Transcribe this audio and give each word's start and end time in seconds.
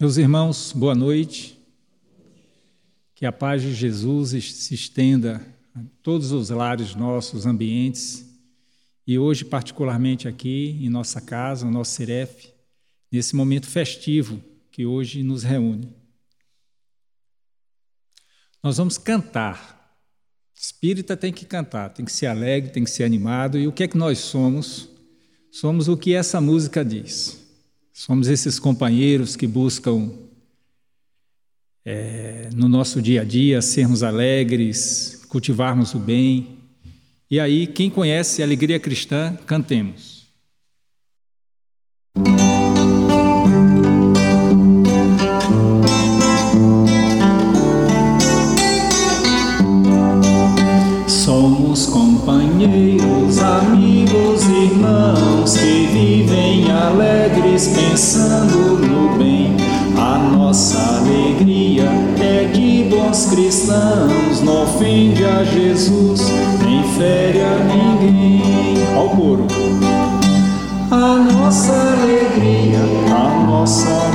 Meus 0.00 0.16
irmãos, 0.16 0.72
boa 0.74 0.92
noite. 0.92 1.56
Que 3.14 3.24
a 3.24 3.30
paz 3.30 3.62
de 3.62 3.72
Jesus 3.72 4.30
se 4.30 4.74
estenda 4.74 5.40
a 5.72 5.80
todos 6.02 6.32
os 6.32 6.50
lares 6.50 6.96
nossos, 6.96 7.46
ambientes, 7.46 8.28
e 9.06 9.16
hoje, 9.16 9.44
particularmente 9.44 10.26
aqui 10.26 10.80
em 10.80 10.90
nossa 10.90 11.20
casa, 11.20 11.64
no 11.64 11.70
nosso 11.70 11.92
Seref, 11.92 12.48
nesse 13.10 13.36
momento 13.36 13.68
festivo 13.68 14.42
que 14.72 14.84
hoje 14.84 15.22
nos 15.22 15.44
reúne. 15.44 15.94
Nós 18.60 18.78
vamos 18.78 18.98
cantar. 18.98 19.96
Espírita 20.52 21.16
tem 21.16 21.32
que 21.32 21.44
cantar, 21.44 21.90
tem 21.90 22.04
que 22.04 22.12
ser 22.12 22.26
alegre, 22.26 22.72
tem 22.72 22.82
que 22.82 22.90
ser 22.90 23.04
animado. 23.04 23.56
E 23.58 23.68
o 23.68 23.72
que 23.72 23.84
é 23.84 23.88
que 23.88 23.96
nós 23.96 24.18
somos? 24.18 24.88
Somos 25.52 25.86
o 25.86 25.96
que 25.96 26.14
essa 26.14 26.40
música 26.40 26.84
diz. 26.84 27.43
Somos 27.96 28.26
esses 28.26 28.58
companheiros 28.58 29.36
que 29.36 29.46
buscam 29.46 30.10
é, 31.84 32.50
no 32.52 32.68
nosso 32.68 33.00
dia 33.00 33.20
a 33.20 33.24
dia 33.24 33.62
sermos 33.62 34.02
alegres, 34.02 35.24
cultivarmos 35.28 35.94
o 35.94 36.00
bem. 36.00 36.58
E 37.30 37.38
aí, 37.38 37.68
quem 37.68 37.88
conhece 37.88 38.42
a 38.42 38.44
alegria 38.44 38.80
cristã, 38.80 39.38
cantemos. 39.46 40.13
Cristãos, 63.64 64.42
não 64.42 64.62
ofende 64.64 65.24
a 65.24 65.42
Jesus, 65.42 66.28
nem 66.62 66.82
fere 66.94 67.40
a 67.40 67.64
ninguém. 67.64 68.42
Ao 68.94 69.08
coro. 69.08 69.46
A 70.90 71.32
nossa 71.32 71.72
alegria, 71.72 72.78
a 73.10 73.46
nossa 73.46 73.88
alegria 73.88 74.13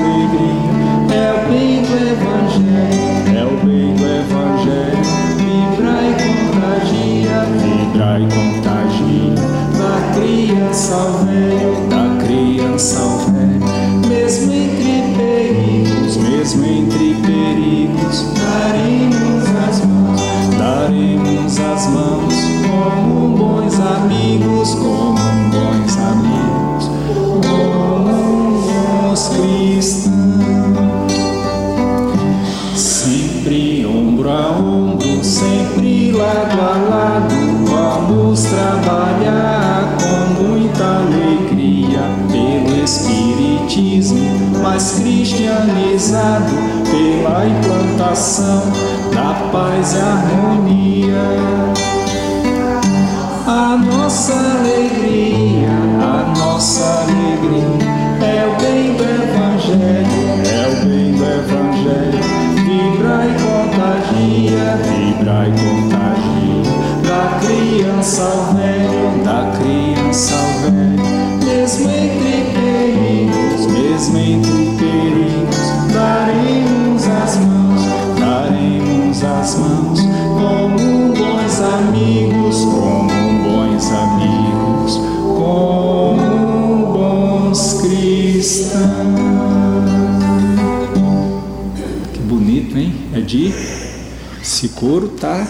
Esse 94.59 94.67
coro 94.77 95.07
tá. 95.15 95.47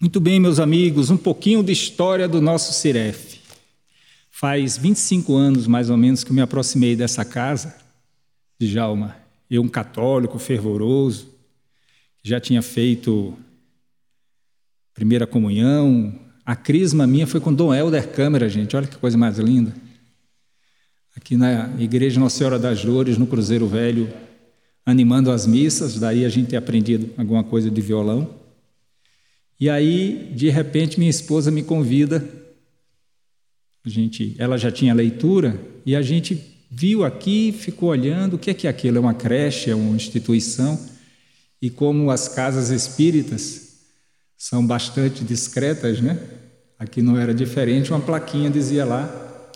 Muito 0.00 0.18
bem, 0.18 0.40
meus 0.40 0.58
amigos, 0.58 1.10
um 1.10 1.16
pouquinho 1.16 1.62
de 1.62 1.70
história 1.70 2.26
do 2.26 2.40
nosso 2.40 2.72
Ciref. 2.72 3.38
Faz 4.32 4.76
25 4.76 5.32
anos, 5.36 5.68
mais 5.68 5.90
ou 5.90 5.96
menos, 5.96 6.24
que 6.24 6.30
eu 6.30 6.34
me 6.34 6.42
aproximei 6.42 6.96
dessa 6.96 7.24
casa 7.24 7.72
de 8.58 8.66
Jalma. 8.66 9.16
Eu, 9.48 9.62
um 9.62 9.68
católico 9.68 10.40
fervoroso, 10.40 11.28
já 12.20 12.40
tinha 12.40 12.62
feito 12.62 13.32
primeira 14.92 15.24
comunhão. 15.24 16.12
A 16.44 16.56
crisma 16.56 17.06
minha 17.06 17.28
foi 17.28 17.38
com 17.38 17.54
Dom 17.54 17.72
Helder 17.72 18.10
Câmara, 18.10 18.48
gente. 18.48 18.74
Olha 18.74 18.88
que 18.88 18.96
coisa 18.96 19.16
mais 19.16 19.38
linda. 19.38 19.72
Aqui 21.14 21.36
na 21.36 21.70
Igreja 21.78 22.18
Nossa 22.18 22.38
Senhora 22.38 22.58
das 22.58 22.84
Dores, 22.84 23.16
no 23.16 23.26
Cruzeiro 23.28 23.68
Velho, 23.68 24.12
animando 24.88 25.30
as 25.30 25.46
missas. 25.46 25.98
Daí 25.98 26.24
a 26.24 26.30
gente 26.30 26.48
tem 26.48 26.58
aprendido 26.58 27.10
alguma 27.18 27.44
coisa 27.44 27.70
de 27.70 27.78
violão. 27.82 28.34
E 29.60 29.68
aí, 29.68 30.32
de 30.34 30.48
repente, 30.48 30.98
minha 30.98 31.10
esposa 31.10 31.50
me 31.50 31.62
convida. 31.62 32.26
A 33.84 33.88
gente, 33.90 34.34
ela 34.38 34.56
já 34.56 34.72
tinha 34.72 34.94
leitura 34.94 35.60
e 35.84 35.94
a 35.94 36.00
gente 36.00 36.42
viu 36.70 37.04
aqui, 37.04 37.52
ficou 37.52 37.90
olhando 37.90 38.36
o 38.36 38.38
que 38.38 38.48
é 38.48 38.54
que 38.54 38.66
aquilo. 38.66 38.96
É 38.96 39.00
uma 39.00 39.12
creche, 39.12 39.70
é 39.70 39.74
uma 39.74 39.94
instituição. 39.94 40.80
E 41.60 41.68
como 41.68 42.10
as 42.10 42.26
casas 42.26 42.70
espíritas 42.70 43.80
são 44.38 44.66
bastante 44.66 45.22
discretas, 45.22 46.00
né? 46.00 46.18
Aqui 46.78 47.02
não 47.02 47.18
era 47.18 47.34
diferente, 47.34 47.90
uma 47.90 48.00
plaquinha 48.00 48.48
dizia 48.48 48.86
lá 48.86 49.52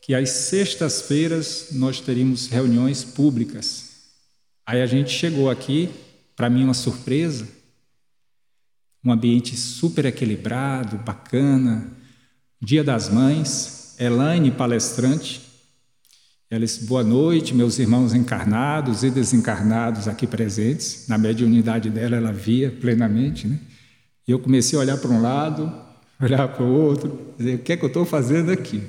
que 0.00 0.12
às 0.12 0.30
sextas-feiras 0.30 1.68
nós 1.70 2.00
teríamos 2.00 2.48
reuniões 2.48 3.04
públicas. 3.04 3.91
Aí 4.64 4.80
a 4.80 4.86
gente 4.86 5.10
chegou 5.10 5.50
aqui, 5.50 5.90
para 6.36 6.48
mim 6.48 6.64
uma 6.64 6.74
surpresa, 6.74 7.48
um 9.04 9.10
ambiente 9.10 9.56
super 9.56 10.04
equilibrado, 10.04 10.96
bacana. 10.98 11.88
Dia 12.60 12.84
das 12.84 13.08
Mães, 13.08 13.96
Elaine 13.98 14.52
palestrante. 14.52 15.42
Ela 16.48 16.60
disse: 16.60 16.84
Boa 16.84 17.02
noite, 17.02 17.54
meus 17.54 17.78
irmãos 17.80 18.14
encarnados 18.14 19.02
e 19.02 19.10
desencarnados 19.10 20.06
aqui 20.06 20.26
presentes. 20.26 21.08
Na 21.08 21.18
mediunidade 21.18 21.90
dela, 21.90 22.14
ela 22.14 22.32
via 22.32 22.70
plenamente, 22.70 23.48
né? 23.48 23.58
E 24.28 24.30
eu 24.30 24.38
comecei 24.38 24.78
a 24.78 24.82
olhar 24.82 24.98
para 24.98 25.10
um 25.10 25.20
lado, 25.20 25.72
olhar 26.22 26.46
para 26.46 26.62
o 26.62 26.72
outro, 26.72 27.34
dizer: 27.36 27.56
O 27.56 27.58
que 27.58 27.72
é 27.72 27.76
que 27.76 27.84
eu 27.84 27.88
estou 27.88 28.04
fazendo 28.04 28.52
aqui? 28.52 28.80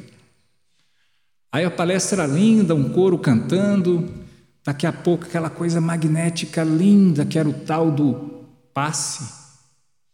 Aí 1.52 1.66
a 1.66 1.72
palestra 1.72 2.28
linda, 2.28 2.76
um 2.76 2.90
coro 2.90 3.18
cantando, 3.18 4.23
daqui 4.66 4.88
a 4.88 4.94
pouco 4.94 5.26
aquela 5.26 5.50
coisa 5.50 5.82
magnética 5.82 6.64
linda, 6.64 7.26
que 7.26 7.38
era 7.38 7.48
o 7.48 7.54
tal 7.54 7.92
do 7.92 8.46
passe. 8.74 9.44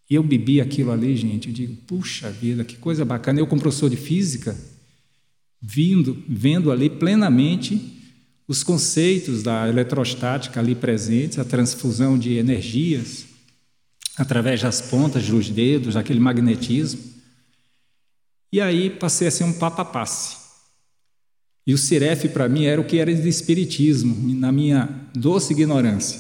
E 0.10 0.16
eu 0.16 0.24
bebi 0.24 0.60
aquilo 0.60 0.92
ali, 0.92 1.16
gente. 1.16 1.48
Eu 1.48 1.54
digo, 1.54 1.76
puxa 1.88 2.32
vida, 2.32 2.64
que 2.64 2.76
coisa 2.76 3.06
bacana. 3.06 3.40
Eu, 3.40 3.48
como 3.48 3.62
professor 3.62 3.90
de 3.90 3.98
física, 3.98 4.58
vindo, 5.62 6.24
vendo 6.28 6.72
ali 6.72 6.90
plenamente 6.90 7.98
os 8.48 8.64
conceitos 8.64 9.44
da 9.44 9.68
eletrostática 9.70 10.60
ali 10.60 10.74
presentes, 10.74 11.38
a 11.38 11.46
transfusão 11.46 12.18
de 12.18 12.34
energias 12.34 13.26
através 14.18 14.62
das 14.62 14.82
pontas 14.82 15.28
dos 15.28 15.50
dedos, 15.50 15.96
aquele 15.96 16.20
magnetismo. 16.20 17.00
E 18.52 18.60
aí 18.60 18.90
passei 18.90 19.28
a 19.28 19.32
ser 19.32 19.44
um 19.44 19.54
papa-passe. 19.54 20.39
E 21.70 21.74
o 21.76 21.78
Ciref, 21.78 22.28
para 22.30 22.50
mim, 22.50 22.66
era 22.66 22.82
o 22.82 22.84
que 22.84 22.98
era 22.98 23.14
de 23.14 23.30
espiritismo, 23.30 24.34
na 24.34 24.52
minha 24.52 24.90
doce 25.14 25.54
ignorância. 25.54 26.20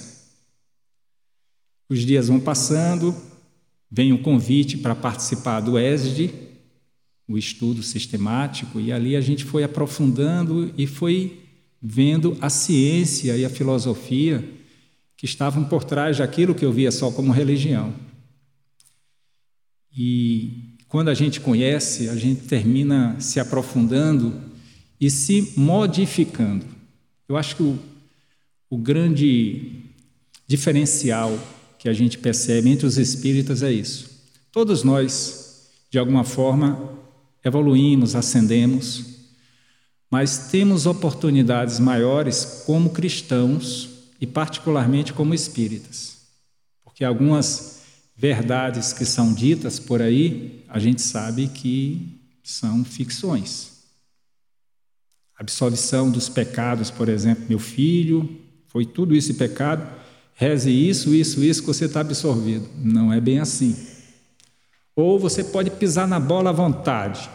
Os 1.89 2.05
dias 2.05 2.27
vão 2.27 2.39
passando, 2.39 3.15
vem 3.89 4.13
o 4.13 4.21
convite 4.21 4.77
para 4.77 4.93
participar 4.93 5.61
do 5.61 5.79
ESD, 5.79 6.29
o 7.27 7.35
estudo 7.35 7.81
sistemático, 7.81 8.79
e 8.79 8.91
ali 8.91 9.15
a 9.15 9.21
gente 9.21 9.43
foi 9.43 9.63
aprofundando 9.63 10.71
e 10.77 10.85
foi 10.85 11.41
vendo 11.81 12.37
a 12.39 12.49
ciência 12.51 13.35
e 13.35 13.43
a 13.43 13.49
filosofia 13.49 14.47
que 15.17 15.25
estavam 15.25 15.63
por 15.63 15.83
trás 15.83 16.19
daquilo 16.19 16.53
que 16.53 16.63
eu 16.63 16.71
via 16.71 16.91
só 16.91 17.09
como 17.09 17.31
religião. 17.31 17.91
E 19.91 20.75
quando 20.87 21.09
a 21.09 21.15
gente 21.15 21.41
conhece, 21.41 22.07
a 22.07 22.15
gente 22.15 22.41
termina 22.41 23.19
se 23.19 23.39
aprofundando 23.39 24.48
e 24.99 25.09
se 25.09 25.53
modificando. 25.55 26.65
Eu 27.27 27.37
acho 27.37 27.55
que 27.55 27.63
o, 27.63 27.79
o 28.69 28.77
grande 28.77 29.83
diferencial 30.47 31.37
que 31.77 31.87
a 31.87 31.93
gente 31.93 32.17
percebe 32.17 32.69
entre 32.69 32.85
os 32.85 32.97
espíritas 32.97 33.63
é 33.63 33.71
isso. 33.71 34.09
Todos 34.51 34.83
nós, 34.83 35.69
de 35.89 35.97
alguma 35.97 36.23
forma, 36.23 36.97
evoluímos, 37.43 38.15
ascendemos, 38.15 39.05
mas 40.11 40.49
temos 40.51 40.85
oportunidades 40.85 41.79
maiores 41.79 42.63
como 42.65 42.89
cristãos 42.89 43.89
e, 44.19 44.25
particularmente, 44.25 45.13
como 45.13 45.33
espíritas. 45.33 46.17
Porque 46.83 47.05
algumas 47.05 47.81
verdades 48.17 48.91
que 48.91 49.05
são 49.05 49.33
ditas 49.33 49.79
por 49.79 50.01
aí, 50.01 50.65
a 50.67 50.79
gente 50.79 51.01
sabe 51.01 51.47
que 51.47 52.19
são 52.43 52.83
ficções. 52.83 53.78
Absolvição 55.39 56.11
dos 56.11 56.27
pecados, 56.27 56.91
por 56.91 57.07
exemplo, 57.07 57.45
meu 57.47 57.59
filho, 57.59 58.29
foi 58.67 58.85
tudo 58.85 59.15
isso 59.15 59.33
pecado, 59.35 59.87
reze 60.33 60.69
isso, 60.69 61.15
isso, 61.15 61.41
isso, 61.41 61.61
que 61.61 61.67
você 61.67 61.85
está 61.85 62.01
absorvido. 62.01 62.67
Não 62.75 63.13
é 63.13 63.21
bem 63.21 63.39
assim. 63.39 63.73
Ou 64.93 65.17
você 65.17 65.41
pode 65.45 65.71
pisar 65.71 66.05
na 66.09 66.19
bola 66.19 66.49
à 66.49 66.53
vontade. 66.53 67.29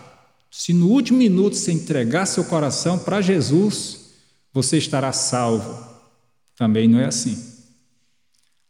Se 0.51 0.75
no 0.75 0.89
último 0.89 1.19
minuto 1.19 1.57
você 1.57 1.73
entregar 1.73 2.27
seu 2.27 2.45
coração 2.45 2.99
para 2.99 3.23
Jesus, 3.23 4.11
você 4.53 4.77
estará 4.77 5.11
salvo. 5.11 5.83
Também 6.55 6.87
não 6.87 7.01
é 7.01 7.07
assim. 7.07 7.43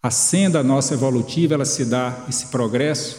A 0.01 0.13
senda 0.13 0.63
nossa 0.63 0.95
evolutiva, 0.95 1.55
ela 1.55 1.65
se 1.65 1.85
dá 1.85 2.25
esse 2.29 2.47
progresso 2.47 3.19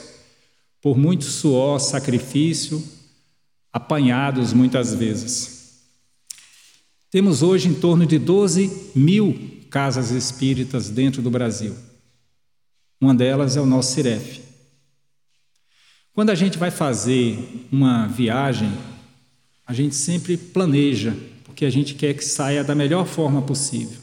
por 0.82 0.98
muito 0.98 1.26
suor, 1.26 1.80
sacrifício, 1.80 2.82
apanhados 3.74 4.54
muitas 4.54 4.94
vezes. 4.94 5.55
Temos 7.16 7.42
hoje 7.42 7.70
em 7.70 7.74
torno 7.74 8.06
de 8.06 8.20
12 8.20 8.92
mil 8.94 9.64
casas 9.70 10.12
espíritas 10.12 10.90
dentro 10.90 11.22
do 11.22 11.32
Brasil. 11.32 11.74
Uma 13.00 13.16
delas 13.16 13.56
é 13.56 13.62
o 13.62 13.66
nosso 13.66 13.94
Ciref. 13.94 14.42
Quando 16.12 16.32
a 16.32 16.36
gente 16.36 16.58
vai 16.58 16.70
fazer 16.72 17.68
uma 17.72 18.06
viagem, 18.06 18.70
a 19.66 19.72
gente 19.72 19.96
sempre 19.96 20.36
planeja, 20.36 21.16
porque 21.46 21.64
a 21.64 21.70
gente 21.70 21.94
quer 21.94 22.14
que 22.16 22.26
saia 22.26 22.66
da 22.66 22.76
melhor 22.76 23.08
forma 23.08 23.42
possível. 23.42 23.98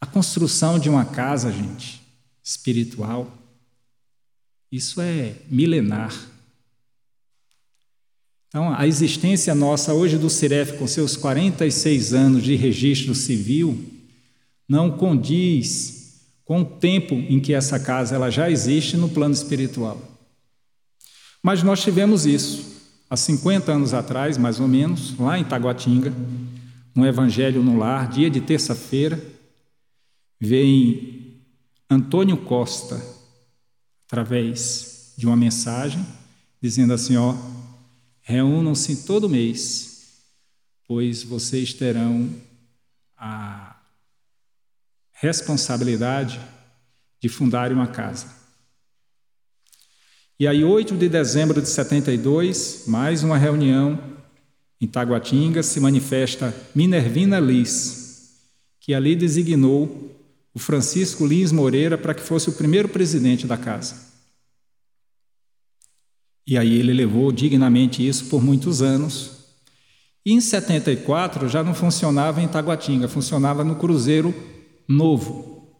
A 0.00 0.06
construção 0.06 0.78
de 0.78 0.88
uma 0.88 1.04
casa, 1.04 1.50
gente, 1.50 2.00
espiritual, 2.40 3.36
isso 4.70 5.00
é 5.00 5.34
milenar. 5.50 6.14
Então, 8.50 8.74
a 8.74 8.84
existência 8.84 9.54
nossa 9.54 9.94
hoje 9.94 10.18
do 10.18 10.28
Ciref, 10.28 10.76
com 10.76 10.84
seus 10.84 11.16
46 11.16 12.12
anos 12.12 12.42
de 12.42 12.56
registro 12.56 13.14
civil, 13.14 13.80
não 14.68 14.90
condiz 14.90 16.24
com 16.44 16.62
o 16.62 16.64
tempo 16.64 17.14
em 17.14 17.38
que 17.38 17.54
essa 17.54 17.78
casa 17.78 18.16
ela 18.16 18.28
já 18.28 18.50
existe 18.50 18.96
no 18.96 19.08
plano 19.08 19.32
espiritual. 19.32 20.02
Mas 21.40 21.62
nós 21.62 21.80
tivemos 21.80 22.26
isso 22.26 22.90
há 23.08 23.16
50 23.16 23.70
anos 23.70 23.94
atrás, 23.94 24.36
mais 24.36 24.58
ou 24.58 24.66
menos, 24.66 25.16
lá 25.16 25.38
em 25.38 25.44
Taguatinga, 25.44 26.12
no 26.92 27.06
Evangelho 27.06 27.62
no 27.62 27.78
Lar, 27.78 28.08
dia 28.08 28.28
de 28.28 28.40
terça-feira, 28.40 29.22
vem 30.40 31.36
Antônio 31.88 32.36
Costa, 32.36 33.00
através 34.06 35.12
de 35.16 35.24
uma 35.24 35.36
mensagem, 35.36 36.04
dizendo 36.60 36.92
assim: 36.92 37.16
ó, 37.16 37.32
reúnam-se 38.30 39.04
todo 39.04 39.28
mês, 39.28 40.20
pois 40.86 41.24
vocês 41.24 41.74
terão 41.74 42.30
a 43.16 43.76
responsabilidade 45.10 46.40
de 47.20 47.28
fundar 47.28 47.72
uma 47.72 47.88
casa. 47.88 48.28
E 50.38 50.46
aí, 50.46 50.64
8 50.64 50.96
de 50.96 51.08
dezembro 51.08 51.60
de 51.60 51.68
72, 51.68 52.84
mais 52.86 53.24
uma 53.24 53.36
reunião 53.36 53.98
em 54.80 54.86
Taguatinga, 54.86 55.62
se 55.62 55.80
manifesta 55.80 56.54
Minervina 56.72 57.40
Liz, 57.40 58.38
que 58.78 58.94
ali 58.94 59.16
designou 59.16 60.16
o 60.54 60.58
Francisco 60.58 61.26
Lins 61.26 61.50
Moreira 61.50 61.98
para 61.98 62.14
que 62.14 62.22
fosse 62.22 62.48
o 62.48 62.54
primeiro 62.54 62.88
presidente 62.88 63.46
da 63.46 63.58
casa. 63.58 64.09
E 66.50 66.58
aí 66.58 66.80
ele 66.80 66.92
levou 66.92 67.30
dignamente 67.30 68.04
isso 68.06 68.26
por 68.26 68.42
muitos 68.42 68.82
anos. 68.82 69.38
E 70.26 70.32
em 70.32 70.40
74 70.40 71.48
já 71.48 71.62
não 71.62 71.72
funcionava 71.72 72.42
em 72.42 72.48
Taguatinga, 72.48 73.06
funcionava 73.06 73.62
no 73.62 73.76
Cruzeiro 73.76 74.34
Novo, 74.88 75.72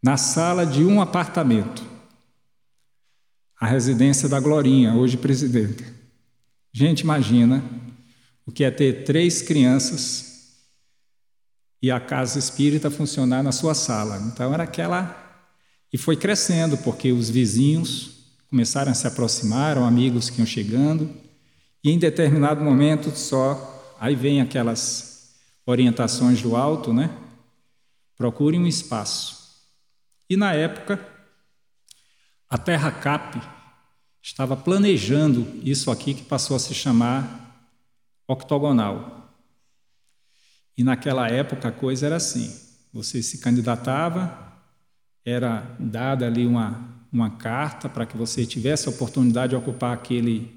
na 0.00 0.16
sala 0.16 0.64
de 0.64 0.84
um 0.84 1.00
apartamento 1.00 1.82
a 3.60 3.66
residência 3.66 4.28
da 4.28 4.38
Glorinha, 4.38 4.94
hoje 4.94 5.16
presidenta. 5.16 5.82
Gente, 6.72 7.00
imagina 7.00 7.64
o 8.46 8.52
que 8.52 8.62
é 8.62 8.70
ter 8.70 9.02
três 9.04 9.42
crianças 9.42 10.60
e 11.82 11.90
a 11.90 11.98
casa 11.98 12.38
espírita 12.38 12.92
funcionar 12.92 13.42
na 13.42 13.50
sua 13.50 13.74
sala. 13.74 14.18
Então 14.26 14.54
era 14.54 14.62
aquela. 14.62 15.20
E 15.92 15.96
foi 15.96 16.14
crescendo, 16.16 16.76
porque 16.76 17.10
os 17.10 17.30
vizinhos 17.30 18.13
começaram 18.54 18.92
a 18.92 18.94
se 18.94 19.04
aproximar, 19.04 19.76
amigos 19.76 20.30
que 20.30 20.38
iam 20.38 20.46
chegando, 20.46 21.10
e 21.82 21.90
em 21.90 21.98
determinado 21.98 22.62
momento 22.62 23.10
só. 23.10 23.96
Aí 23.98 24.14
vem 24.14 24.40
aquelas 24.40 25.34
orientações 25.66 26.40
do 26.40 26.54
alto, 26.54 26.92
né? 26.92 27.10
Procure 28.16 28.56
um 28.56 28.64
espaço. 28.64 29.66
E 30.30 30.36
na 30.36 30.52
época, 30.52 31.04
a 32.48 32.56
Terra 32.56 32.92
Cap 32.92 33.42
estava 34.22 34.56
planejando 34.56 35.60
isso 35.64 35.90
aqui 35.90 36.14
que 36.14 36.22
passou 36.22 36.54
a 36.54 36.60
se 36.60 36.72
chamar 36.74 37.74
octogonal. 38.28 39.34
E 40.78 40.84
naquela 40.84 41.26
época 41.26 41.70
a 41.70 41.72
coisa 41.72 42.06
era 42.06 42.16
assim: 42.16 42.56
você 42.92 43.20
se 43.20 43.38
candidatava, 43.38 44.62
era 45.24 45.74
dada 45.80 46.24
ali 46.28 46.46
uma, 46.46 46.93
uma 47.14 47.30
carta 47.30 47.88
para 47.88 48.04
que 48.04 48.16
você 48.16 48.44
tivesse 48.44 48.88
a 48.88 48.90
oportunidade 48.90 49.50
de 49.50 49.56
ocupar 49.56 49.94
aquele 49.94 50.52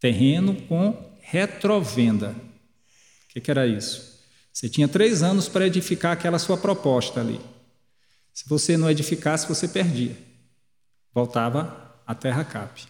terreno 0.00 0.56
com 0.62 0.96
retrovenda. 1.20 2.30
O 2.30 3.28
que, 3.28 3.40
que 3.40 3.50
era 3.50 3.66
isso? 3.66 4.18
Você 4.50 4.66
tinha 4.66 4.88
três 4.88 5.22
anos 5.22 5.50
para 5.50 5.66
edificar 5.66 6.12
aquela 6.12 6.38
sua 6.38 6.56
proposta 6.56 7.20
ali. 7.20 7.38
Se 8.32 8.48
você 8.48 8.78
não 8.78 8.90
edificasse, 8.90 9.46
você 9.46 9.68
perdia. 9.68 10.16
Voltava 11.14 12.00
a 12.06 12.14
Terra 12.14 12.44
Cap. 12.44 12.82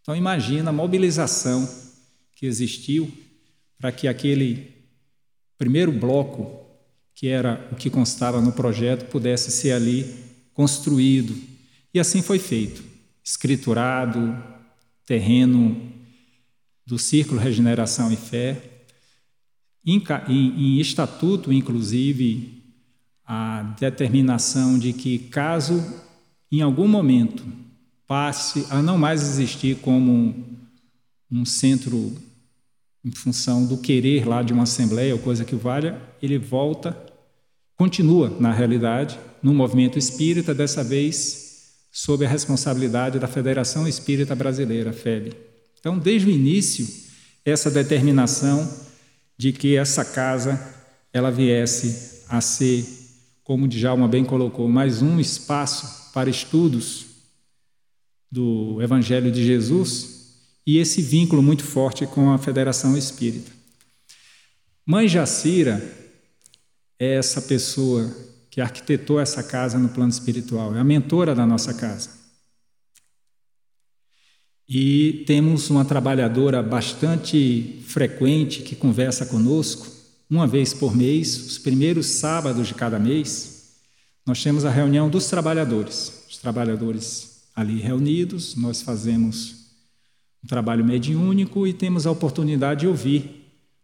Então 0.00 0.14
imagina 0.14 0.70
a 0.70 0.72
mobilização 0.72 1.68
que 2.36 2.46
existiu 2.46 3.12
para 3.78 3.90
que 3.90 4.06
aquele 4.06 4.76
primeiro 5.58 5.90
bloco, 5.90 6.64
que 7.16 7.26
era 7.26 7.68
o 7.72 7.74
que 7.74 7.90
constava 7.90 8.40
no 8.40 8.52
projeto, 8.52 9.10
pudesse 9.10 9.50
ser 9.50 9.72
ali 9.72 10.14
construído. 10.54 11.49
E 11.92 12.00
assim 12.00 12.22
foi 12.22 12.38
feito. 12.38 12.82
Escriturado, 13.22 14.36
terreno 15.06 15.90
do 16.86 16.98
Círculo 16.98 17.40
Regeneração 17.40 18.12
e 18.12 18.16
Fé, 18.16 18.62
em, 19.84 20.02
em, 20.28 20.76
em 20.76 20.80
estatuto, 20.80 21.52
inclusive, 21.52 22.60
a 23.24 23.62
determinação 23.78 24.78
de 24.78 24.92
que, 24.92 25.18
caso 25.18 25.84
em 26.50 26.60
algum 26.62 26.88
momento 26.88 27.44
passe 28.06 28.66
a 28.70 28.82
não 28.82 28.98
mais 28.98 29.22
existir 29.22 29.76
como 29.76 30.34
um, 31.30 31.44
centro 31.44 32.12
em 33.04 33.12
função 33.12 33.64
do 33.64 33.78
querer 33.78 34.26
lá 34.26 34.42
de 34.42 34.52
uma 34.52 34.64
assembleia 34.64 35.14
ou 35.14 35.20
coisa 35.20 35.44
que 35.44 35.54
valha, 35.54 36.00
ele 36.20 36.36
volta, 36.36 36.96
continua 37.76 38.28
na 38.40 38.52
realidade 38.52 39.16
no 39.40 39.54
movimento 39.54 39.96
espírita, 39.96 40.52
dessa 40.52 40.82
vez 40.82 41.49
sob 41.90 42.24
a 42.24 42.28
responsabilidade 42.28 43.18
da 43.18 43.26
Federação 43.26 43.86
Espírita 43.88 44.34
Brasileira, 44.34 44.92
FEB. 44.92 45.34
Então, 45.78 45.98
desde 45.98 46.28
o 46.28 46.30
início, 46.30 46.86
essa 47.44 47.70
determinação 47.70 48.68
de 49.36 49.52
que 49.52 49.76
essa 49.76 50.04
casa 50.04 50.60
ela 51.12 51.30
viesse 51.30 52.24
a 52.28 52.40
ser, 52.40 52.86
como 53.42 53.64
o 53.64 53.68
Djalma 53.68 54.06
bem 54.06 54.24
colocou, 54.24 54.68
mais 54.68 55.02
um 55.02 55.18
espaço 55.18 56.12
para 56.12 56.30
estudos 56.30 57.06
do 58.30 58.80
Evangelho 58.80 59.32
de 59.32 59.44
Jesus 59.44 60.20
e 60.66 60.78
esse 60.78 61.02
vínculo 61.02 61.42
muito 61.42 61.64
forte 61.64 62.06
com 62.06 62.30
a 62.30 62.38
Federação 62.38 62.96
Espírita. 62.96 63.50
Mãe 64.86 65.08
Jacira 65.08 65.82
é 66.98 67.14
essa 67.14 67.42
pessoa 67.42 68.14
que 68.50 68.60
arquitetou 68.60 69.20
essa 69.20 69.42
casa 69.42 69.78
no 69.78 69.88
plano 69.88 70.10
espiritual, 70.10 70.74
é 70.74 70.80
a 70.80 70.84
mentora 70.84 71.34
da 71.34 71.46
nossa 71.46 71.72
casa. 71.72 72.10
E 74.68 75.24
temos 75.26 75.70
uma 75.70 75.84
trabalhadora 75.84 76.62
bastante 76.62 77.82
frequente 77.86 78.62
que 78.62 78.76
conversa 78.76 79.26
conosco, 79.26 79.86
uma 80.28 80.46
vez 80.46 80.72
por 80.72 80.94
mês, 80.94 81.36
os 81.46 81.58
primeiros 81.58 82.06
sábados 82.06 82.68
de 82.68 82.74
cada 82.74 82.98
mês, 82.98 83.60
nós 84.24 84.40
temos 84.42 84.64
a 84.64 84.70
reunião 84.70 85.10
dos 85.10 85.26
trabalhadores. 85.26 86.24
Os 86.30 86.36
trabalhadores 86.38 87.48
ali 87.54 87.80
reunidos, 87.80 88.54
nós 88.54 88.80
fazemos 88.80 89.56
um 90.44 90.46
trabalho 90.46 90.84
mediúnico 90.84 91.66
e 91.66 91.72
temos 91.72 92.06
a 92.06 92.10
oportunidade 92.10 92.80
de 92.80 92.86
ouvir 92.86 93.40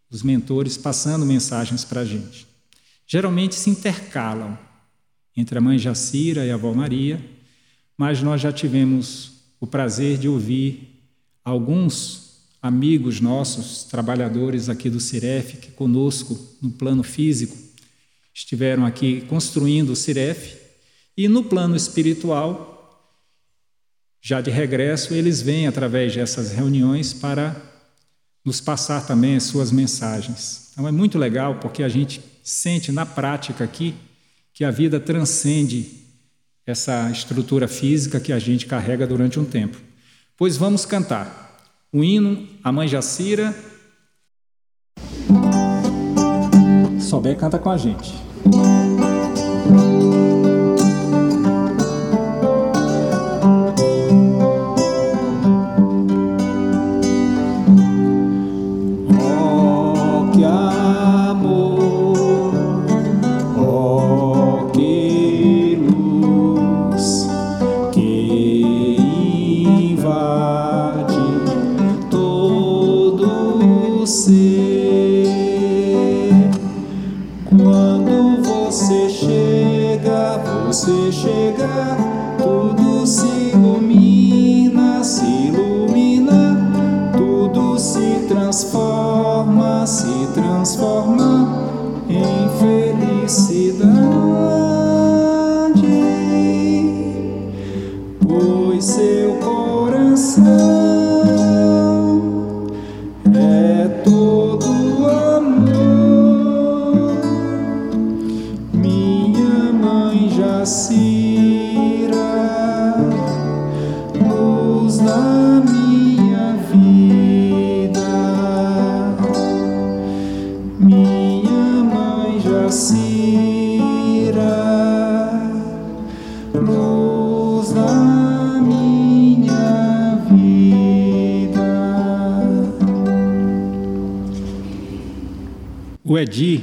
os 0.08 0.22
mentores 0.22 0.76
passando 0.76 1.26
mensagens 1.26 1.84
para 1.84 2.02
a 2.02 2.04
gente. 2.04 2.46
Geralmente 3.06 3.54
se 3.54 3.70
intercalam 3.70 4.58
entre 5.36 5.58
a 5.58 5.60
mãe 5.60 5.78
Jacira 5.78 6.44
e 6.44 6.50
a 6.50 6.54
avó 6.54 6.72
Maria, 6.72 7.24
mas 7.96 8.22
nós 8.22 8.40
já 8.40 8.52
tivemos 8.52 9.32
o 9.60 9.66
prazer 9.66 10.18
de 10.18 10.28
ouvir 10.28 11.00
alguns 11.44 12.40
amigos 12.60 13.20
nossos, 13.20 13.84
trabalhadores 13.84 14.68
aqui 14.68 14.90
do 14.90 14.98
Ciref, 14.98 15.58
que 15.58 15.70
conosco 15.70 16.36
no 16.60 16.70
plano 16.70 17.02
físico 17.02 17.56
estiveram 18.34 18.84
aqui 18.84 19.22
construindo 19.22 19.90
o 19.90 19.96
Ciref, 19.96 20.56
e 21.16 21.28
no 21.28 21.44
plano 21.44 21.74
espiritual, 21.76 22.76
já 24.20 24.40
de 24.40 24.50
regresso, 24.50 25.14
eles 25.14 25.40
vêm 25.40 25.66
através 25.66 26.14
dessas 26.14 26.52
reuniões 26.52 27.14
para 27.14 27.56
nos 28.44 28.60
passar 28.60 29.06
também 29.06 29.36
as 29.36 29.44
suas 29.44 29.70
mensagens. 29.70 30.70
Então 30.72 30.86
é 30.86 30.92
muito 30.92 31.16
legal 31.16 31.58
porque 31.60 31.82
a 31.82 31.88
gente 31.88 32.20
sente 32.46 32.92
na 32.92 33.04
prática 33.04 33.64
aqui 33.64 33.92
que 34.54 34.64
a 34.64 34.70
vida 34.70 35.00
transcende 35.00 36.04
essa 36.64 37.10
estrutura 37.10 37.66
física 37.66 38.20
que 38.20 38.32
a 38.32 38.38
gente 38.38 38.66
carrega 38.66 39.04
durante 39.04 39.40
um 39.40 39.44
tempo. 39.44 39.76
Pois 40.36 40.56
vamos 40.56 40.86
cantar 40.86 41.60
o 41.92 42.04
hino 42.04 42.48
A 42.62 42.70
Mãe 42.70 42.86
Jacira. 42.86 43.52
Souber, 47.00 47.36
canta 47.36 47.58
com 47.58 47.70
a 47.70 47.76
gente. 47.76 48.14
Você 78.42 79.08
chega, 79.08 80.38
você 80.66 81.12
chega, 81.12 81.96
tudo 82.38 83.06
se 83.06 83.26
ilumina, 83.26 85.02
se 85.02 85.24
ilumina. 85.24 85.65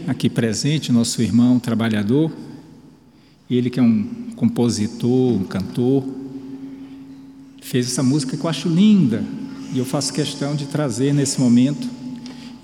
Aqui 0.07 0.29
presente, 0.29 0.91
nosso 0.91 1.22
irmão 1.22 1.60
trabalhador, 1.60 2.31
ele 3.50 3.69
que 3.69 3.79
é 3.79 3.83
um 3.83 4.31
compositor, 4.36 5.33
um 5.33 5.43
cantor, 5.43 6.03
fez 7.62 7.88
essa 7.88 8.03
música 8.03 8.36
que 8.36 8.43
eu 8.43 8.50
acho 8.50 8.67
linda. 8.67 9.24
E 9.74 9.79
eu 9.79 9.86
faço 9.86 10.13
questão 10.13 10.55
de 10.55 10.65
trazer 10.65 11.13
nesse 11.13 11.39
momento 11.39 11.88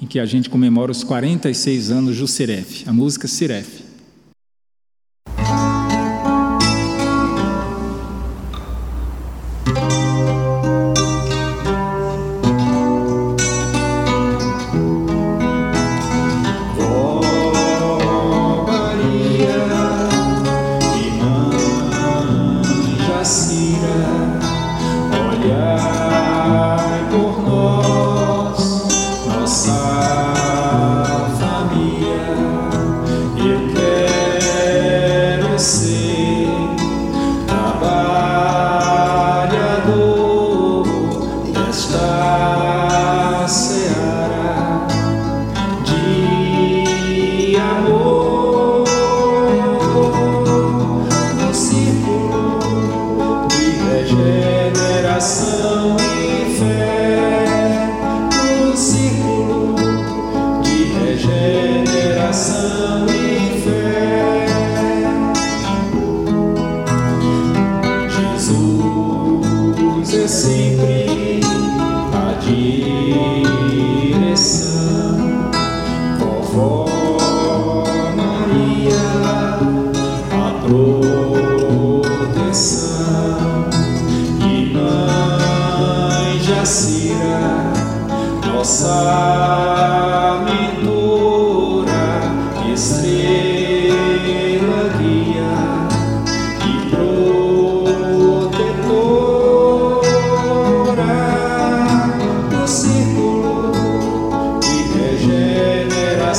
em 0.01 0.05
que 0.05 0.19
a 0.19 0.25
gente 0.25 0.49
comemora 0.49 0.91
os 0.91 1.03
46 1.03 1.91
anos 1.91 2.17
do 2.17 2.27
Ciref, 2.27 2.87
a 2.87 2.93
música 2.93 3.27
Ciref. 3.27 3.78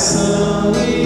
Vamos 0.01 1.00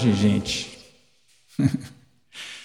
Imagens, 0.00 0.16
gente. 0.16 0.78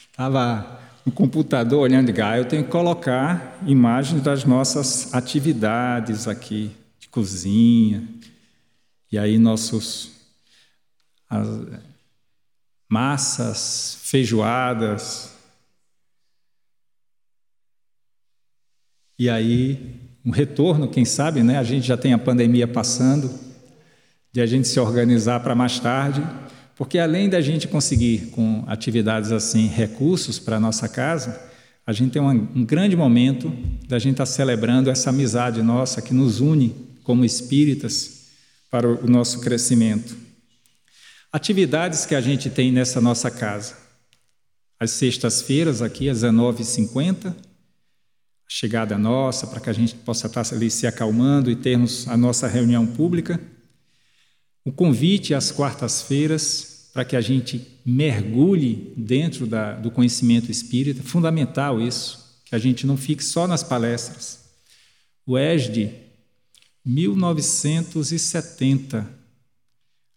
Estava 0.09 0.79
no 1.05 1.11
computador 1.11 1.81
olhando 1.81 2.09
e 2.09 2.21
ah, 2.21 2.37
eu 2.37 2.45
tenho 2.45 2.63
que 2.63 2.71
colocar 2.71 3.59
imagens 3.67 4.21
das 4.21 4.45
nossas 4.45 5.13
atividades 5.13 6.29
aqui 6.29 6.71
de 6.97 7.09
cozinha. 7.09 8.07
E 9.11 9.17
aí 9.17 9.37
nossos 9.37 10.11
as, 11.29 11.47
massas, 12.87 13.97
feijoadas. 14.03 15.33
E 19.19 19.29
aí 19.29 19.99
um 20.23 20.31
retorno, 20.31 20.87
quem 20.87 21.03
sabe, 21.03 21.43
né? 21.43 21.57
A 21.57 21.63
gente 21.63 21.85
já 21.85 21.97
tem 21.97 22.13
a 22.13 22.17
pandemia 22.17 22.67
passando, 22.67 23.29
de 24.31 24.39
a 24.39 24.45
gente 24.45 24.69
se 24.69 24.79
organizar 24.79 25.41
para 25.41 25.53
mais 25.53 25.79
tarde 25.79 26.23
porque 26.75 26.99
além 26.99 27.29
da 27.29 27.39
gente 27.39 27.67
conseguir, 27.67 28.27
com 28.31 28.63
atividades 28.67 29.31
assim, 29.31 29.67
recursos 29.67 30.37
para 30.37 30.57
a 30.57 30.59
nossa 30.59 30.89
casa, 30.89 31.41
a 31.87 31.93
gente 31.93 32.11
tem 32.11 32.21
um, 32.21 32.65
grande 32.65 32.95
momento 32.97 33.49
da 33.87 33.97
gente 33.97 34.13
estar 34.13 34.25
tá 34.25 34.31
celebrando 34.31 34.89
essa 34.89 35.09
amizade 35.09 35.61
nossa 35.61 36.01
que 36.01 36.13
nos 36.13 36.41
une 36.41 36.75
como 37.03 37.23
espíritas 37.23 38.25
para 38.69 38.87
o 38.89 39.07
nosso 39.07 39.39
crescimento. 39.39 40.17
Atividades 41.31 42.05
que 42.05 42.15
a 42.15 42.21
gente 42.21 42.49
tem 42.49 42.71
nessa 42.71 42.99
nossa 42.99 43.31
casa. 43.31 43.77
Às 44.77 44.91
sextas-feiras, 44.91 45.81
aqui 45.81 46.09
às 46.09 46.23
19h50, 46.23 47.27
a 47.27 47.35
chegada 48.49 48.97
nossa, 48.97 49.47
para 49.47 49.61
que 49.61 49.69
a 49.69 49.73
gente 49.73 49.95
possa 49.95 50.27
estar 50.27 50.43
tá 50.43 50.55
ali 50.55 50.69
se 50.69 50.85
acalmando 50.85 51.49
e 51.49 51.55
termos 51.55 52.05
a 52.07 52.17
nossa 52.17 52.47
reunião 52.47 52.85
pública 52.85 53.39
o 54.65 54.71
convite 54.71 55.35
às 55.35 55.51
quartas-feiras 55.51 56.89
para 56.91 57.05
que 57.05 57.15
a 57.15 57.21
gente 57.21 57.61
mergulhe 57.85 58.91
dentro 58.97 59.45
da, 59.45 59.75
do 59.75 59.91
conhecimento 59.91 60.49
espírita, 60.49 61.03
fundamental 61.03 61.79
isso, 61.79 62.41
que 62.45 62.55
a 62.55 62.57
gente 62.57 62.87
não 62.87 62.97
fique 62.97 63.23
só 63.23 63.47
nas 63.47 63.61
palestras. 63.61 64.43
O 65.23 65.37
ESD, 65.37 65.91
1970, 66.83 69.07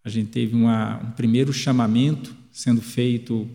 a 0.02 0.08
gente 0.08 0.30
teve 0.30 0.54
uma, 0.54 0.96
um 1.02 1.10
primeiro 1.10 1.52
chamamento 1.52 2.34
sendo 2.50 2.80
feito 2.80 3.46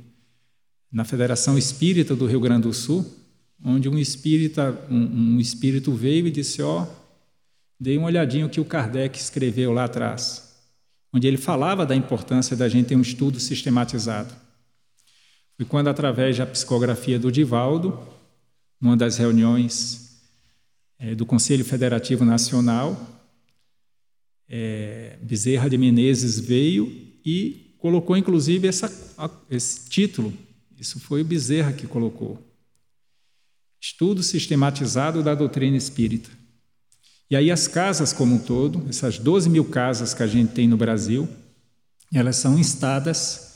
na 0.91 1.03
Federação 1.03 1.57
Espírita 1.57 2.15
do 2.15 2.27
Rio 2.27 2.39
Grande 2.39 2.67
do 2.67 2.73
Sul, 2.73 3.03
onde 3.65 3.89
um 3.89 3.97
espírita, 3.97 4.85
um, 4.91 5.35
um 5.35 5.39
espírito 5.39 5.91
veio 5.93 6.27
e 6.27 6.31
disse: 6.31 6.61
ó, 6.61 6.83
oh, 6.83 6.87
dei 7.79 7.97
uma 7.97 8.07
olhadinha 8.07 8.45
o 8.45 8.49
que 8.49 8.59
o 8.59 8.65
Kardec 8.65 9.17
escreveu 9.17 9.71
lá 9.71 9.85
atrás 9.85 10.42
onde 11.13 11.27
ele 11.27 11.37
falava 11.37 11.85
da 11.85 11.95
importância 11.95 12.57
da 12.57 12.67
gente 12.67 12.87
ter 12.87 12.95
um 12.95 13.01
estudo 13.01 13.39
sistematizado. 13.39 14.33
Foi 15.55 15.65
quando, 15.65 15.87
através 15.87 16.35
da 16.37 16.45
psicografia 16.45 17.19
do 17.19 17.31
Divaldo, 17.31 17.99
numa 18.81 18.97
das 18.97 19.17
reuniões 19.17 20.19
é, 20.97 21.13
do 21.13 21.25
Conselho 21.25 21.63
Federativo 21.63 22.25
Nacional, 22.25 22.99
é, 24.49 25.17
Bezerra 25.21 25.69
de 25.69 25.77
Menezes 25.77 26.39
veio 26.39 26.91
e 27.23 27.75
colocou, 27.77 28.17
inclusive, 28.17 28.67
essa, 28.67 28.91
esse 29.49 29.87
título. 29.89 30.33
Isso 30.79 30.99
foi 30.99 31.21
o 31.21 31.25
Bezerra 31.25 31.71
que 31.73 31.85
colocou. 31.85 32.41
Estudo 33.79 34.23
sistematizado 34.23 35.21
da 35.21 35.35
doutrina 35.35 35.77
espírita. 35.77 36.29
E 37.33 37.35
aí 37.35 37.49
as 37.49 37.67
casas 37.67 38.13
como 38.13 38.35
um 38.35 38.37
todo, 38.37 38.87
essas 38.87 39.17
12 39.17 39.49
mil 39.49 39.65
casas 39.65 40.13
que 40.13 40.21
a 40.21 40.27
gente 40.27 40.51
tem 40.51 40.67
no 40.67 40.77
Brasil, 40.77 41.27
elas 42.13 42.35
são 42.35 42.59
instadas 42.59 43.55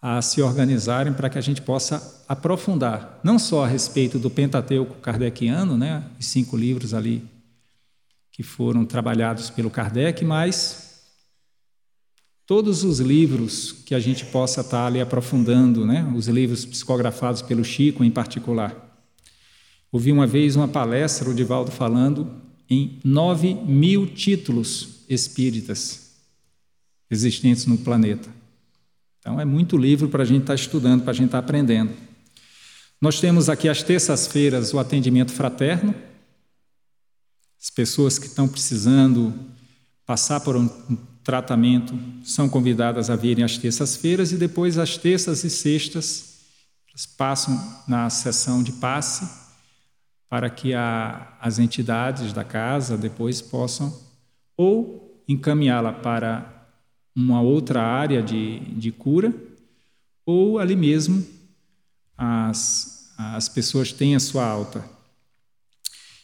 a 0.00 0.22
se 0.22 0.40
organizarem 0.40 1.12
para 1.12 1.28
que 1.28 1.36
a 1.36 1.40
gente 1.40 1.60
possa 1.60 2.22
aprofundar, 2.28 3.18
não 3.24 3.36
só 3.36 3.64
a 3.64 3.66
respeito 3.66 4.16
do 4.16 4.30
Pentateuco 4.30 5.00
kardeciano, 5.00 5.76
né, 5.76 6.04
os 6.20 6.26
cinco 6.26 6.56
livros 6.56 6.94
ali 6.94 7.20
que 8.30 8.44
foram 8.44 8.86
trabalhados 8.86 9.50
pelo 9.50 9.70
Kardec, 9.70 10.24
mas 10.24 11.02
todos 12.46 12.84
os 12.84 13.00
livros 13.00 13.72
que 13.72 13.96
a 13.96 13.98
gente 13.98 14.24
possa 14.26 14.60
estar 14.60 14.86
ali 14.86 15.00
aprofundando, 15.00 15.84
né, 15.84 16.08
os 16.16 16.28
livros 16.28 16.64
psicografados 16.64 17.42
pelo 17.42 17.64
Chico 17.64 18.04
em 18.04 18.10
particular. 18.12 19.02
Ouvi 19.90 20.12
uma 20.12 20.28
vez 20.28 20.54
uma 20.54 20.68
palestra, 20.68 21.28
o 21.28 21.34
Divaldo 21.34 21.72
falando 21.72 22.45
em 22.68 22.98
nove 23.04 23.54
mil 23.54 24.06
títulos 24.06 25.04
espíritas 25.08 26.10
existentes 27.10 27.66
no 27.66 27.78
planeta. 27.78 28.28
Então, 29.20 29.40
é 29.40 29.44
muito 29.44 29.76
livro 29.76 30.08
para 30.08 30.22
a 30.22 30.26
gente 30.26 30.42
estar 30.42 30.52
tá 30.52 30.60
estudando, 30.60 31.02
para 31.02 31.10
a 31.10 31.14
gente 31.14 31.26
estar 31.26 31.40
tá 31.40 31.44
aprendendo. 31.44 31.92
Nós 33.00 33.20
temos 33.20 33.48
aqui 33.48 33.68
às 33.68 33.82
terças-feiras 33.82 34.72
o 34.72 34.78
atendimento 34.78 35.32
fraterno. 35.32 35.94
As 37.60 37.70
pessoas 37.70 38.18
que 38.18 38.26
estão 38.26 38.48
precisando 38.48 39.34
passar 40.04 40.40
por 40.40 40.56
um 40.56 40.68
tratamento 41.22 41.98
são 42.24 42.48
convidadas 42.48 43.10
a 43.10 43.16
virem 43.16 43.44
às 43.44 43.58
terças-feiras 43.58 44.32
e 44.32 44.36
depois 44.36 44.78
às 44.78 44.96
terças 44.96 45.42
e 45.44 45.50
sextas 45.50 46.36
passam 47.18 47.82
na 47.86 48.08
sessão 48.08 48.62
de 48.62 48.72
passe 48.72 49.45
para 50.28 50.50
que 50.50 50.74
a, 50.74 51.36
as 51.40 51.58
entidades 51.58 52.32
da 52.32 52.44
casa 52.44 52.96
depois 52.96 53.40
possam 53.40 53.96
ou 54.56 55.22
encaminhá-la 55.28 55.92
para 55.92 56.68
uma 57.14 57.40
outra 57.40 57.82
área 57.82 58.22
de, 58.22 58.60
de 58.74 58.92
cura, 58.92 59.32
ou 60.24 60.58
ali 60.58 60.76
mesmo 60.76 61.26
as, 62.16 63.12
as 63.16 63.48
pessoas 63.48 63.92
têm 63.92 64.14
a 64.14 64.20
sua 64.20 64.46
alta. 64.46 64.84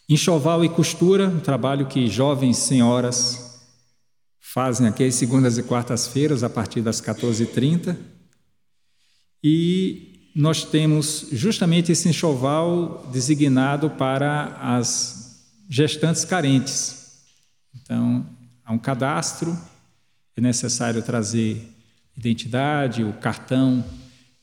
Enxoval 0.09 0.65
e 0.65 0.69
costura, 0.69 1.29
um 1.29 1.41
trabalho 1.41 1.87
que 1.87 2.09
jovens 2.09 2.59
senhoras 2.59 3.63
fazem 4.39 4.87
aqui 4.87 5.05
às 5.05 5.15
segundas 5.15 5.57
e 5.57 5.63
quartas-feiras, 5.63 6.43
a 6.43 6.51
partir 6.51 6.83
das 6.83 7.01
14h30. 7.01 7.97
E 9.43 10.12
nós 10.35 10.65
temos 10.65 11.27
justamente 11.33 11.93
esse 11.93 12.09
enxoval 12.09 13.07
designado 13.13 13.91
para 13.91 14.57
as 14.61 15.43
gestantes 15.69 16.25
carentes. 16.25 17.21
Então, 17.75 18.27
há 18.65 18.73
um 18.73 18.79
cadastro, 18.79 19.57
é 20.37 20.41
necessário 20.41 21.03
trazer 21.03 21.69
identidade, 22.17 23.05
o 23.05 23.13
cartão 23.15 23.85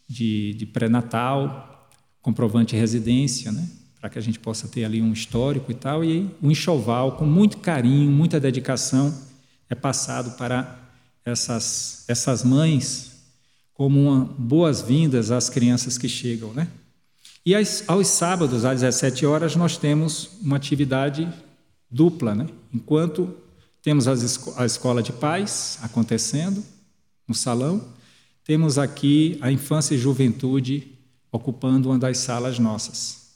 de, 0.07 0.53
de 0.53 0.65
pré-natal, 0.65 1.89
comprovante 2.21 2.75
de 2.75 2.79
residência, 2.79 3.51
né? 3.51 3.67
para 3.99 4.09
que 4.09 4.17
a 4.17 4.21
gente 4.21 4.39
possa 4.39 4.67
ter 4.67 4.85
ali 4.85 5.01
um 5.01 5.11
histórico 5.11 5.71
e 5.71 5.75
tal. 5.75 6.03
E 6.03 6.29
o 6.41 6.49
enxoval, 6.51 7.13
com 7.13 7.25
muito 7.25 7.57
carinho, 7.57 8.09
muita 8.09 8.39
dedicação, 8.39 9.13
é 9.69 9.75
passado 9.75 10.37
para 10.37 10.79
essas, 11.25 12.05
essas 12.07 12.43
mães 12.43 13.18
como 13.79 14.25
boas-vindas 14.37 15.31
às 15.31 15.49
crianças 15.49 15.97
que 15.97 16.09
chegam, 16.09 16.51
né? 16.51 16.67
E 17.45 17.55
aos 17.55 18.07
sábados, 18.09 18.65
às 18.65 18.81
17 18.81 19.25
horas, 19.25 19.55
nós 19.55 19.77
temos 19.77 20.31
uma 20.41 20.57
atividade 20.57 21.25
dupla, 21.89 22.35
né? 22.35 22.49
Enquanto 22.73 23.33
temos 23.81 24.05
a 24.05 24.65
escola 24.65 25.01
de 25.01 25.13
paz 25.13 25.79
acontecendo 25.81 26.61
no 27.25 27.33
salão, 27.33 27.87
temos 28.43 28.77
aqui 28.77 29.37
a 29.39 29.49
infância 29.49 29.95
e 29.95 29.97
juventude 29.97 30.99
ocupando 31.31 31.87
uma 31.87 31.97
das 31.97 32.17
salas 32.17 32.59
nossas. 32.59 33.29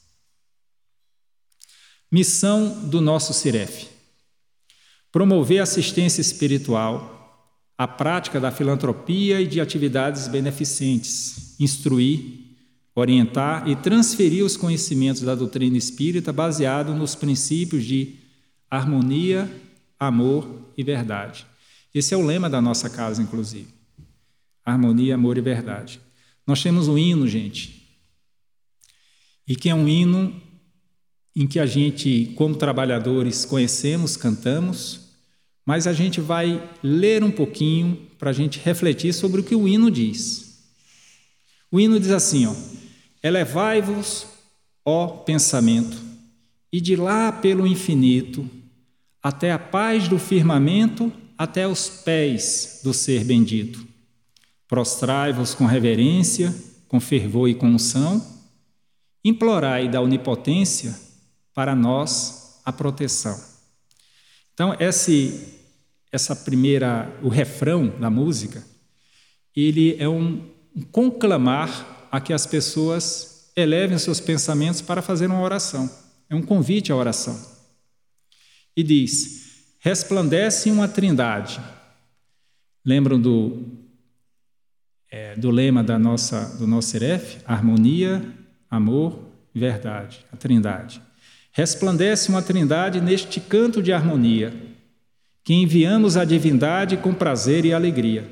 Missão 2.11 2.89
do 2.89 2.99
nosso 2.99 3.33
CIREF: 3.33 3.87
promover 5.09 5.61
assistência 5.61 6.19
espiritual 6.19 7.12
a 7.83 7.87
prática 7.87 8.39
da 8.39 8.49
filantropia 8.49 9.41
e 9.41 9.45
de 9.45 9.59
atividades 9.59 10.29
beneficentes, 10.29 11.53
instruir, 11.59 12.55
orientar 12.95 13.67
e 13.67 13.75
transferir 13.75 14.45
os 14.45 14.55
conhecimentos 14.55 15.23
da 15.23 15.35
doutrina 15.35 15.75
espírita 15.75 16.31
baseado 16.31 16.95
nos 16.95 17.13
princípios 17.13 17.83
de 17.83 18.15
harmonia, 18.71 19.51
amor 19.99 20.71
e 20.77 20.83
verdade. 20.83 21.45
Esse 21.93 22.13
é 22.13 22.17
o 22.17 22.25
lema 22.25 22.49
da 22.49 22.61
nossa 22.61 22.89
casa, 22.89 23.21
inclusive. 23.21 23.67
Harmonia, 24.63 25.15
amor 25.15 25.37
e 25.37 25.41
verdade. 25.41 25.99
Nós 26.47 26.63
temos 26.63 26.87
um 26.87 26.97
hino, 26.97 27.27
gente, 27.27 27.85
e 29.45 29.57
que 29.57 29.69
é 29.69 29.75
um 29.75 29.89
hino 29.89 30.41
em 31.35 31.45
que 31.45 31.59
a 31.59 31.65
gente, 31.65 32.31
como 32.37 32.55
trabalhadores, 32.55 33.43
conhecemos, 33.43 34.15
cantamos, 34.15 35.02
mas 35.65 35.87
a 35.87 35.93
gente 35.93 36.19
vai 36.19 36.61
ler 36.81 37.23
um 37.23 37.31
pouquinho 37.31 38.07
para 38.17 38.29
a 38.29 38.33
gente 38.33 38.59
refletir 38.59 39.13
sobre 39.13 39.41
o 39.41 39.43
que 39.43 39.55
o 39.55 39.67
hino 39.67 39.89
diz. 39.89 40.63
O 41.71 41.79
hino 41.79 41.99
diz 41.99 42.11
assim: 42.11 42.45
ó, 42.45 42.55
Elevai-vos, 43.23 44.27
ó 44.85 45.07
pensamento, 45.07 45.97
e 46.71 46.81
de 46.81 46.95
lá 46.95 47.31
pelo 47.31 47.65
infinito, 47.65 48.49
até 49.21 49.51
a 49.51 49.59
paz 49.59 50.07
do 50.07 50.19
firmamento, 50.19 51.11
até 51.37 51.67
os 51.67 51.87
pés 51.87 52.81
do 52.83 52.93
ser 52.93 53.23
bendito. 53.23 53.87
Prostrai-vos 54.67 55.53
com 55.53 55.65
reverência, 55.65 56.53
com 56.87 56.99
fervor 56.99 57.47
e 57.47 57.55
com 57.55 57.67
unção, 57.67 58.25
implorai 59.23 59.87
da 59.87 60.01
onipotência 60.01 60.93
para 61.53 61.75
nós 61.75 62.59
a 62.65 62.73
proteção. 62.73 63.39
Então, 64.53 64.75
esse, 64.79 65.52
essa 66.13 66.35
primeira, 66.35 67.11
o 67.23 67.27
refrão 67.27 67.87
da 67.99 68.07
música, 68.07 68.63
ele 69.55 69.95
é 69.99 70.07
um, 70.07 70.47
conclamar 70.91 72.07
a 72.11 72.21
que 72.21 72.31
as 72.31 72.45
pessoas 72.45 73.51
elevem 73.55 73.97
seus 73.97 74.19
pensamentos 74.19 74.79
para 74.79 75.01
fazer 75.01 75.25
uma 75.25 75.41
oração. 75.41 75.89
É 76.29 76.35
um 76.35 76.43
convite 76.43 76.91
à 76.91 76.95
oração. 76.95 77.35
E 78.77 78.83
diz: 78.83 79.75
resplandece 79.79 80.69
uma 80.69 80.87
trindade. 80.87 81.59
Lembram 82.85 83.19
do, 83.19 83.63
é, 85.09 85.35
do 85.35 85.49
lema 85.49 85.83
da 85.83 85.97
nossa, 85.97 86.57
do 86.59 86.67
nosso 86.67 86.89
Seref? 86.89 87.37
Harmonia, 87.43 88.23
amor, 88.69 89.19
verdade, 89.53 90.23
a 90.31 90.37
trindade. 90.37 91.01
Resplandece 91.51 92.29
uma 92.29 92.41
trindade 92.41 93.01
neste 93.01 93.39
canto 93.39 93.81
de 93.81 93.91
harmonia, 93.91 94.72
que 95.43 95.53
enviamos 95.53 96.15
à 96.15 96.23
divindade 96.23 96.97
com 96.97 97.13
prazer 97.13 97.65
e 97.65 97.73
alegria. 97.73 98.29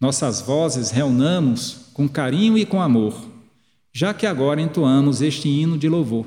Nossas 0.00 0.40
vozes 0.40 0.90
reunamos 0.90 1.90
com 1.92 2.08
carinho 2.08 2.58
e 2.58 2.66
com 2.66 2.82
amor, 2.82 3.14
já 3.92 4.12
que 4.12 4.26
agora 4.26 4.60
entoamos 4.60 5.22
este 5.22 5.48
hino 5.48 5.78
de 5.78 5.88
louvor. 5.88 6.26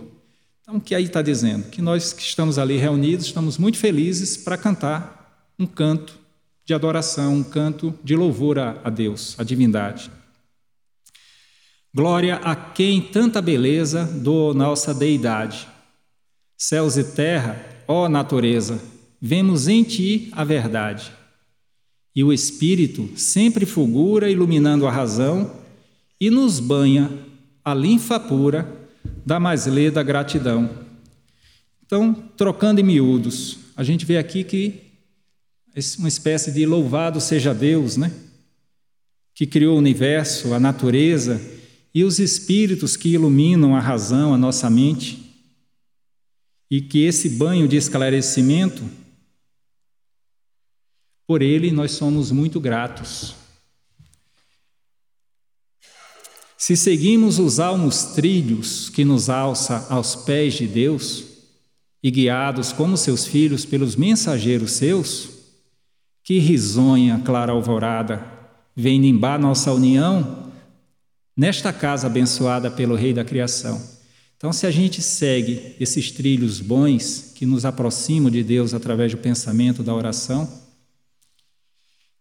Então, 0.62 0.78
o 0.78 0.82
que 0.82 0.96
aí 0.96 1.04
está 1.04 1.22
dizendo? 1.22 1.70
Que 1.70 1.82
nós 1.82 2.14
que 2.14 2.22
estamos 2.22 2.58
ali 2.58 2.78
reunidos 2.78 3.26
estamos 3.26 3.58
muito 3.58 3.78
felizes 3.78 4.38
para 4.38 4.58
cantar 4.58 5.52
um 5.60 5.68
canto 5.68 6.18
de 6.64 6.74
adoração, 6.74 7.36
um 7.36 7.44
canto 7.44 7.94
de 8.04 8.16
louvor 8.16 8.58
a, 8.58 8.78
a 8.84 8.90
Deus, 8.90 9.36
a 9.38 9.44
divindade. 9.44 10.10
Glória 11.94 12.38
a 12.38 12.56
quem 12.56 13.02
tanta 13.02 13.42
beleza 13.42 14.06
do 14.06 14.54
nossa 14.54 14.94
deidade 14.94 15.68
Céus 16.58 16.96
e 16.96 17.04
terra, 17.04 17.64
ó 17.86 18.08
natureza, 18.08 18.82
vemos 19.26 19.68
em 19.68 19.84
ti 19.84 20.30
a 20.34 20.44
verdade. 20.44 21.12
E 22.16 22.24
o 22.24 22.32
Espírito 22.32 23.10
sempre 23.18 23.66
fulgura, 23.66 24.30
iluminando 24.30 24.86
a 24.86 24.92
razão, 24.92 25.52
e 26.22 26.30
nos 26.30 26.60
banha 26.60 27.12
a 27.64 27.74
linfa 27.74 28.20
pura 28.20 28.72
da 29.26 29.40
mais 29.40 29.66
leda 29.66 30.04
gratidão. 30.04 30.70
Então, 31.84 32.14
trocando 32.38 32.80
em 32.80 32.84
miúdos, 32.84 33.58
a 33.76 33.84
gente 33.84 34.06
vê 34.06 34.18
aqui 34.18 34.44
que 34.44 34.82
uma 35.98 36.08
espécie 36.08 36.52
de 36.52 36.64
louvado 36.66 37.20
seja 37.20 37.52
Deus, 37.52 37.98
né? 37.98 38.12
Que 39.34 39.48
criou 39.48 39.76
o 39.76 39.80
universo, 39.80 40.54
a 40.54 40.60
natureza 40.60 41.42
e 41.94 42.04
os 42.04 42.20
espíritos 42.20 42.96
que 42.96 43.10
iluminam 43.10 43.76
a 43.76 43.80
razão, 43.80 44.36
a 44.36 44.38
nossa 44.38 44.70
mente 44.70 45.26
e 46.70 46.80
que 46.80 47.04
esse 47.04 47.30
banho 47.30 47.68
de 47.68 47.76
esclarecimento, 47.76 48.84
por 51.28 51.42
ele 51.42 51.72
nós 51.72 51.92
somos 51.92 52.32
muito 52.32 52.60
gratos. 52.60 53.36
Se 56.58 56.76
seguimos 56.76 57.38
os 57.38 57.60
almos 57.60 58.04
trilhos 58.16 58.90
que 58.90 59.06
nos 59.06 59.30
alça 59.30 59.86
aos 59.90 60.16
pés 60.16 60.56
de 60.56 60.68
Deus, 60.68 61.36
e 62.06 62.12
guiados 62.12 62.72
como 62.72 62.96
seus 62.96 63.26
filhos 63.26 63.66
pelos 63.66 63.96
mensageiros 63.96 64.74
seus, 64.74 65.28
que 66.24 66.38
risonha 66.38 67.20
clara 67.26 67.52
alvorada 67.52 68.24
vem 68.76 69.00
nimbar 69.00 69.40
nossa 69.40 69.72
união 69.72 70.52
nesta 71.36 71.74
casa 71.74 72.06
abençoada 72.06 72.70
pelo 72.70 72.94
Rei 72.94 73.12
da 73.12 73.26
Criação. 73.26 73.82
Então, 74.38 74.54
se 74.54 74.68
a 74.68 74.72
gente 74.72 75.02
segue 75.02 75.76
esses 75.80 76.12
trilhos 76.12 76.62
bons 76.62 77.32
que 77.34 77.44
nos 77.44 77.66
aproximam 77.66 78.30
de 78.30 78.44
Deus 78.44 78.76
através 78.76 79.12
do 79.12 79.18
pensamento, 79.18 79.82
da 79.82 79.96
oração, 79.96 80.48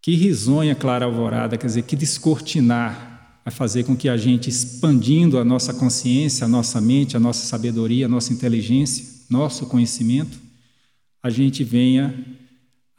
que 0.04 0.14
risonha 0.14 0.74
clara 0.74 1.06
alvorada, 1.06 1.56
quer 1.56 1.66
dizer, 1.66 1.82
que 1.84 1.96
descortinar 1.96 3.40
vai 3.42 3.54
fazer 3.54 3.84
com 3.84 3.96
que 3.96 4.06
a 4.06 4.18
gente, 4.18 4.50
expandindo 4.50 5.38
a 5.38 5.44
nossa 5.46 5.72
consciência, 5.72 6.44
a 6.44 6.48
nossa 6.48 6.78
mente, 6.78 7.16
a 7.16 7.20
nossa 7.20 7.46
sabedoria, 7.46 8.04
a 8.04 8.08
nossa 8.08 8.30
inteligência, 8.30 9.02
nosso 9.30 9.64
conhecimento, 9.64 10.38
a 11.22 11.30
gente 11.30 11.64
venha 11.64 12.22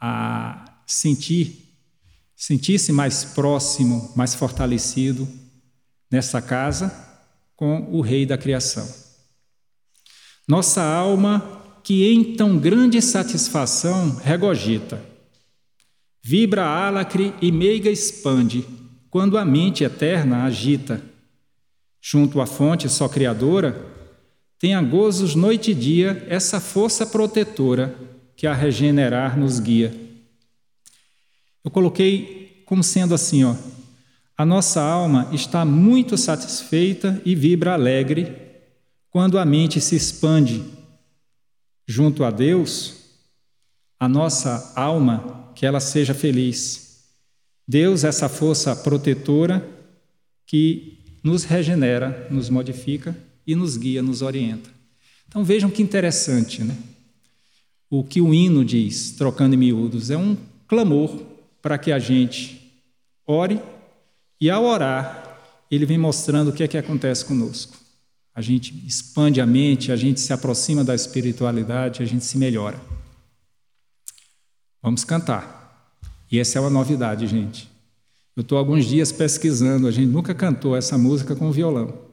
a 0.00 0.80
sentir, 0.84 1.76
sentir-se 2.34 2.90
mais 2.90 3.22
próximo, 3.24 4.12
mais 4.16 4.34
fortalecido 4.34 5.28
nessa 6.10 6.42
casa 6.42 6.92
com 7.54 7.88
o 7.92 8.00
Rei 8.00 8.26
da 8.26 8.36
criação. 8.36 8.84
Nossa 10.48 10.82
alma, 10.82 11.78
que 11.84 12.04
em 12.12 12.34
tão 12.34 12.58
grande 12.58 13.00
satisfação 13.00 14.16
regogita, 14.16 15.14
vibra 16.28 16.66
álacre 16.66 17.32
e 17.40 17.52
meiga 17.52 17.88
expande, 17.88 18.66
quando 19.08 19.38
a 19.38 19.44
mente 19.44 19.84
eterna 19.84 20.42
agita. 20.42 21.00
Junto 22.02 22.40
à 22.40 22.46
fonte 22.46 22.88
só 22.88 23.08
criadora, 23.08 23.80
tem 24.58 24.74
a 24.74 24.82
gozos 24.82 25.36
noite 25.36 25.70
e 25.70 25.74
dia 25.74 26.26
essa 26.28 26.58
força 26.58 27.06
protetora 27.06 27.94
que 28.34 28.44
a 28.44 28.52
regenerar 28.52 29.38
nos 29.38 29.60
guia. 29.60 29.94
Eu 31.64 31.70
coloquei 31.70 32.64
como 32.66 32.82
sendo 32.82 33.14
assim, 33.14 33.44
ó, 33.44 33.54
a 34.36 34.44
nossa 34.44 34.82
alma 34.82 35.28
está 35.30 35.64
muito 35.64 36.18
satisfeita 36.18 37.22
e 37.24 37.36
vibra 37.36 37.74
alegre 37.74 38.36
quando 39.10 39.38
a 39.38 39.44
mente 39.44 39.80
se 39.80 39.94
expande 39.94 40.60
junto 41.86 42.24
a 42.24 42.32
Deus, 42.32 42.96
a 44.00 44.08
nossa 44.08 44.72
alma, 44.74 45.45
que 45.56 45.66
ela 45.66 45.80
seja 45.80 46.14
feliz. 46.14 47.00
Deus, 47.66 48.04
essa 48.04 48.28
força 48.28 48.76
protetora 48.76 49.68
que 50.46 51.00
nos 51.24 51.42
regenera, 51.42 52.28
nos 52.30 52.48
modifica 52.48 53.16
e 53.44 53.56
nos 53.56 53.76
guia, 53.76 54.00
nos 54.00 54.22
orienta. 54.22 54.70
Então 55.26 55.42
vejam 55.42 55.68
que 55.68 55.82
interessante, 55.82 56.62
né? 56.62 56.76
O 57.90 58.04
que 58.04 58.20
o 58.20 58.32
hino 58.32 58.64
diz, 58.64 59.10
trocando 59.10 59.56
em 59.56 59.58
miúdos, 59.58 60.10
é 60.10 60.16
um 60.16 60.36
clamor 60.68 61.20
para 61.60 61.76
que 61.76 61.90
a 61.90 61.98
gente 61.98 62.80
ore 63.26 63.60
e 64.40 64.48
ao 64.48 64.64
orar, 64.64 65.40
ele 65.68 65.84
vem 65.84 65.98
mostrando 65.98 66.50
o 66.50 66.52
que 66.52 66.62
é 66.62 66.68
que 66.68 66.78
acontece 66.78 67.24
conosco 67.24 67.86
a 68.36 68.42
gente 68.42 68.74
expande 68.86 69.40
a 69.40 69.46
mente, 69.46 69.90
a 69.90 69.96
gente 69.96 70.20
se 70.20 70.30
aproxima 70.30 70.84
da 70.84 70.94
espiritualidade, 70.94 72.02
a 72.02 72.06
gente 72.06 72.22
se 72.22 72.36
melhora. 72.36 72.78
Vamos 74.82 75.04
cantar. 75.04 76.00
E 76.30 76.38
essa 76.38 76.58
é 76.58 76.60
uma 76.60 76.70
novidade, 76.70 77.26
gente. 77.26 77.70
Eu 78.36 78.42
estou 78.42 78.58
alguns 78.58 78.84
dias 78.84 79.10
pesquisando, 79.12 79.86
a 79.86 79.90
gente 79.90 80.08
nunca 80.10 80.34
cantou 80.34 80.76
essa 80.76 80.98
música 80.98 81.34
com 81.34 81.50
violão. 81.50 82.06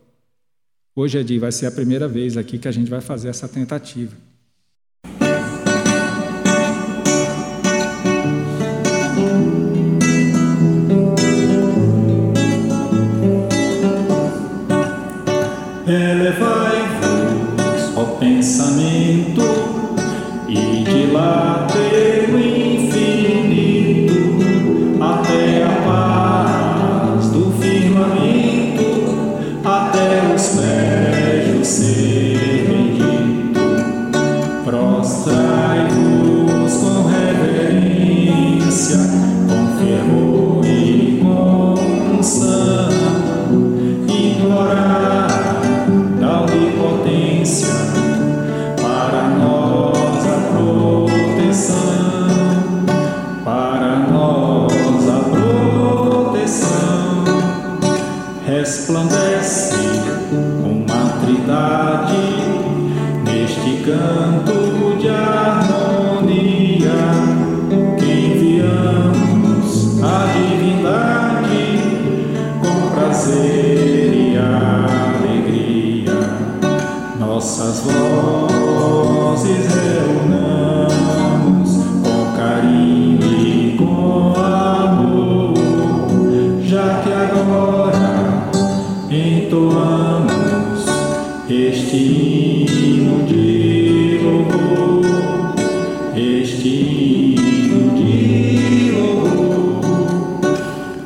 Hoje 0.96 1.22
dia, 1.24 1.40
vai 1.40 1.52
ser 1.52 1.66
a 1.66 1.72
primeira 1.72 2.08
vez 2.08 2.38
aqui 2.38 2.58
que 2.58 2.68
a 2.68 2.72
gente 2.72 2.90
vai 2.90 3.02
fazer 3.02 3.30
essa 3.30 3.48
tentativa. 3.48 4.16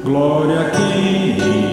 Glória 0.04 0.62
a 0.62 0.70
quem 0.72 1.67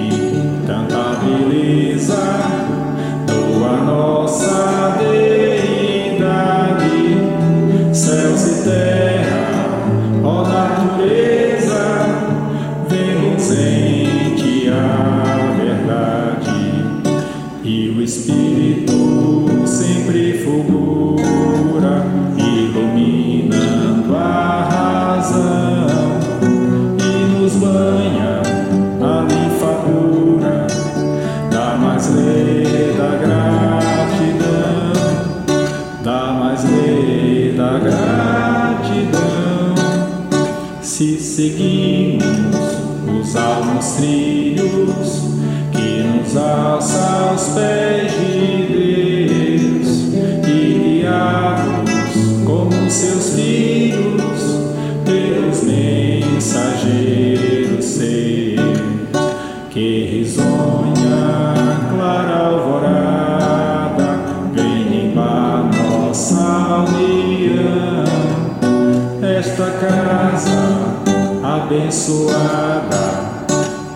abençoada 71.64 73.04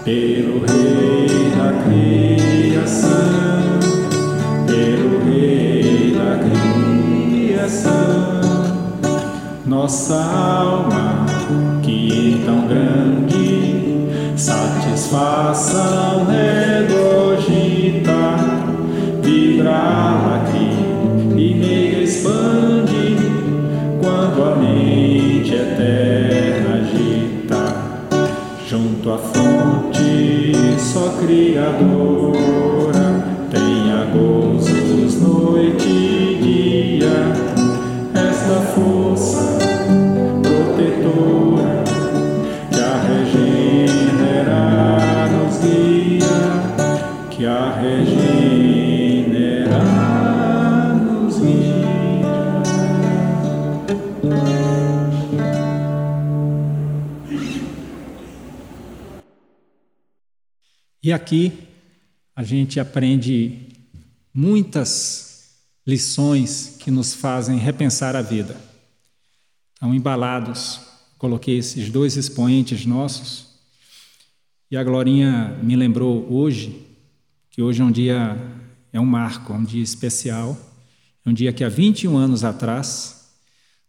pelo 0.02 0.64
Rei 0.64 1.52
da 1.54 1.70
criação, 1.84 3.10
pelo 4.66 5.22
Rei 5.24 6.16
da 6.16 6.38
criação, 7.58 8.40
nossa 9.66 10.14
alma 10.14 11.26
que 11.82 12.42
tão 12.46 12.66
grande 12.66 14.08
satisfação 14.34 16.26
regogita, 16.26 18.10
vibrar 19.22 20.40
aqui 20.40 20.70
e 21.36 21.54
me 21.54 22.02
expande 22.02 23.16
quando 24.00 24.42
a 24.42 24.56
mente 24.56 25.27
à 29.10 29.18
fonte 29.18 30.52
só 30.78 31.16
criadora 31.20 32.36
tenha 33.50 34.04
gozos 34.12 35.20
noite 35.22 35.88
e 35.88 36.38
dia 36.42 37.37
E 61.08 61.12
aqui 61.14 61.54
a 62.36 62.42
gente 62.42 62.78
aprende 62.78 63.60
muitas 64.34 65.56
lições 65.86 66.76
que 66.78 66.90
nos 66.90 67.14
fazem 67.14 67.56
repensar 67.56 68.14
a 68.14 68.20
vida. 68.20 68.54
Então, 69.72 69.94
embalados, 69.94 70.78
coloquei 71.16 71.56
esses 71.56 71.88
dois 71.88 72.18
expoentes 72.18 72.84
nossos. 72.84 73.46
E 74.70 74.76
a 74.76 74.84
Glorinha 74.84 75.58
me 75.62 75.76
lembrou 75.76 76.30
hoje 76.30 76.78
que 77.50 77.62
hoje 77.62 77.80
é 77.80 77.84
um 77.86 77.90
dia 77.90 78.36
é 78.92 79.00
um 79.00 79.06
marco, 79.06 79.54
é 79.54 79.56
um 79.56 79.64
dia 79.64 79.82
especial. 79.82 80.58
É 81.24 81.30
um 81.30 81.32
dia 81.32 81.54
que 81.54 81.64
há 81.64 81.70
21 81.70 82.18
anos 82.18 82.44
atrás 82.44 83.30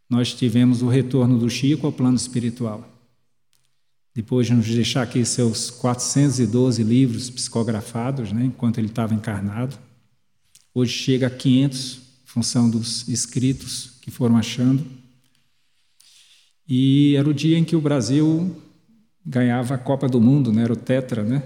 nós 0.10 0.34
tivemos 0.34 0.82
o 0.82 0.88
retorno 0.88 1.38
do 1.38 1.50
Chico 1.50 1.86
ao 1.86 1.92
plano 1.92 2.16
espiritual. 2.16 2.90
Depois 4.14 4.48
de 4.48 4.54
nos 4.54 4.68
deixar 4.68 5.04
aqui 5.04 5.24
seus 5.24 5.70
412 5.70 6.84
livros 6.84 7.30
psicografados, 7.30 8.32
né, 8.32 8.46
enquanto 8.46 8.78
ele 8.78 8.88
estava 8.88 9.14
encarnado. 9.14 9.78
Hoje 10.74 10.94
chega 10.94 11.28
a 11.28 11.30
500, 11.30 11.96
em 11.96 12.00
função 12.26 12.70
dos 12.70 13.08
escritos 13.08 13.98
que 14.02 14.12
foram 14.12 14.38
achando. 14.38 14.86
E 16.68 17.16
era 17.16 17.28
o 17.28 17.34
dia 17.34 17.58
em 17.58 17.64
que 17.64 17.76
o 17.76 17.82
Brasil 17.82 18.56
ganhava 19.26 19.76
a 19.76 19.78
Copa 19.78 20.08
do 20.08 20.22
Mundo, 20.22 20.52
né? 20.52 20.64
era 20.64 20.74
o 20.74 20.76
Tetra, 20.76 21.24
né? 21.24 21.44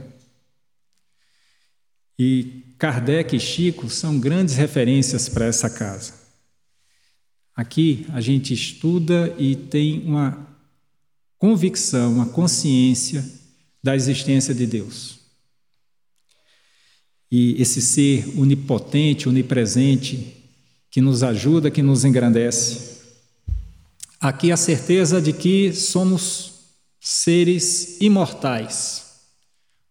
E 2.17 2.63
Kardec 2.77 3.35
e 3.35 3.39
Chico 3.39 3.89
são 3.89 4.19
grandes 4.19 4.55
referências 4.55 5.29
para 5.29 5.45
essa 5.45 5.69
casa. 5.69 6.13
Aqui 7.55 8.05
a 8.09 8.19
gente 8.19 8.53
estuda 8.53 9.33
e 9.37 9.55
tem 9.55 10.03
uma 10.05 10.52
convicção, 11.43 12.13
uma 12.13 12.27
consciência 12.27 13.21
da 13.83 13.97
existência 13.97 14.55
de 14.55 14.65
Deus. 14.65 15.19
E 17.29 17.61
esse 17.61 17.81
ser 17.81 18.39
onipotente, 18.39 19.27
onipresente, 19.27 20.37
que 20.89 21.01
nos 21.01 21.21
ajuda, 21.21 21.69
que 21.69 21.81
nos 21.81 22.05
engrandece. 22.05 23.01
Aqui 24.21 24.53
a 24.53 24.55
certeza 24.55 25.21
de 25.21 25.33
que 25.33 25.73
somos 25.73 26.53
seres 27.01 27.97
imortais, 27.99 29.03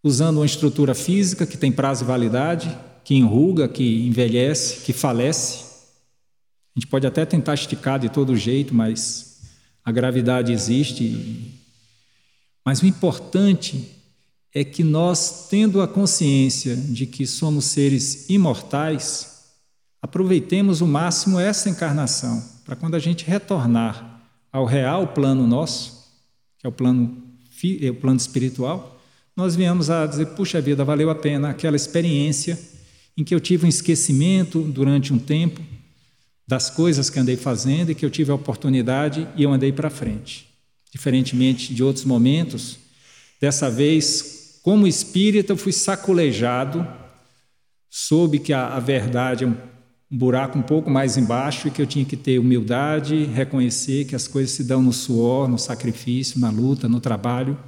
usando 0.03 0.39
uma 0.39 0.47
estrutura 0.47 0.95
física 0.95 1.45
que 1.45 1.59
tem 1.59 1.71
prazo 1.71 2.03
e 2.03 2.07
validade, 2.07 2.75
que 3.05 3.15
enruga, 3.15 3.69
que 3.69 4.07
envelhece, 4.07 4.81
que 4.87 4.95
falece. 4.95 5.65
A 6.75 6.81
gente 6.81 6.89
pode 6.89 7.07
até 7.07 7.27
tentar 7.27 7.53
esticar 7.53 7.99
de 7.99 8.09
todo 8.09 8.35
jeito, 8.35 8.75
mas 8.75 9.32
a 9.85 9.91
gravidade 9.91 10.53
existe. 10.53 11.61
Mas 12.65 12.81
o 12.83 12.87
importante 12.87 13.91
é 14.55 14.65
que 14.65 14.85
nós, 14.85 15.49
tendo 15.49 15.81
a 15.81 15.89
consciência 15.89 16.77
de 16.77 17.07
que 17.07 17.27
somos 17.27 17.65
seres 17.67 18.29
imortais, 18.29 19.51
aproveitemos 20.01 20.81
o 20.81 20.87
máximo 20.87 21.41
essa 21.41 21.71
encarnação, 21.71 22.43
para 22.65 22.77
quando 22.77 22.95
a 22.95 22.99
gente 22.99 23.25
retornar 23.25 24.21
ao 24.53 24.67
real 24.67 25.09
plano 25.09 25.47
nosso, 25.47 26.07
que 26.59 26.67
é 26.67 26.69
o 26.69 26.73
plano, 26.73 27.17
é 27.81 27.91
o 27.91 27.95
plano 27.95 28.19
espiritual, 28.19 29.01
nós 29.35 29.57
viemos 29.57 29.89
a 29.89 30.07
dizer: 30.07 30.27
puxa 30.27 30.61
vida, 30.61 30.85
valeu 30.85 31.09
a 31.09 31.15
pena 31.15 31.51
aquela 31.51 31.77
experiência 31.77 32.59
em 33.17 33.25
que 33.25 33.35
eu 33.35 33.41
tive 33.41 33.65
um 33.65 33.69
esquecimento 33.69 34.61
durante 34.63 35.13
um 35.13 35.19
tempo 35.19 35.61
das 36.53 36.69
coisas 36.69 37.09
que 37.09 37.19
andei 37.19 37.35
fazendo 37.35 37.91
e 37.93 37.95
que 37.95 38.05
eu 38.05 38.11
tive 38.11 38.31
a 38.31 38.35
oportunidade 38.35 39.27
e 39.35 39.43
eu 39.43 39.51
andei 39.51 39.73
para 39.73 39.89
frente. 39.89 40.47
Diferentemente 40.91 41.73
de 41.73 41.83
outros 41.83 42.05
momentos, 42.05 42.79
dessa 43.41 43.71
vez, 43.71 44.61
como 44.63 44.87
espírita, 44.87 45.55
eu 45.55 45.57
fui 45.57 45.73
sacolejado, 45.73 46.87
soube 47.89 48.39
que 48.39 48.53
a, 48.53 48.67
a 48.67 48.79
verdade 48.79 49.45
é 49.45 49.47
um, 49.47 49.57
um 50.11 50.19
buraco 50.19 50.59
um 50.59 50.63
pouco 50.63 50.91
mais 50.91 51.17
embaixo 51.17 51.69
e 51.69 51.71
que 51.71 51.81
eu 51.81 51.87
tinha 51.87 52.05
que 52.05 52.19
ter 52.19 52.39
humildade, 52.39 53.25
reconhecer 53.25 54.05
que 54.05 54.15
as 54.15 54.29
coisas 54.29 54.55
se 54.55 54.63
dão 54.63 54.83
no 54.83 54.93
suor, 54.93 55.49
no 55.49 55.59
sacrifício, 55.59 56.39
na 56.39 56.51
luta, 56.51 56.87
no 56.87 57.01
trabalho, 57.01 57.59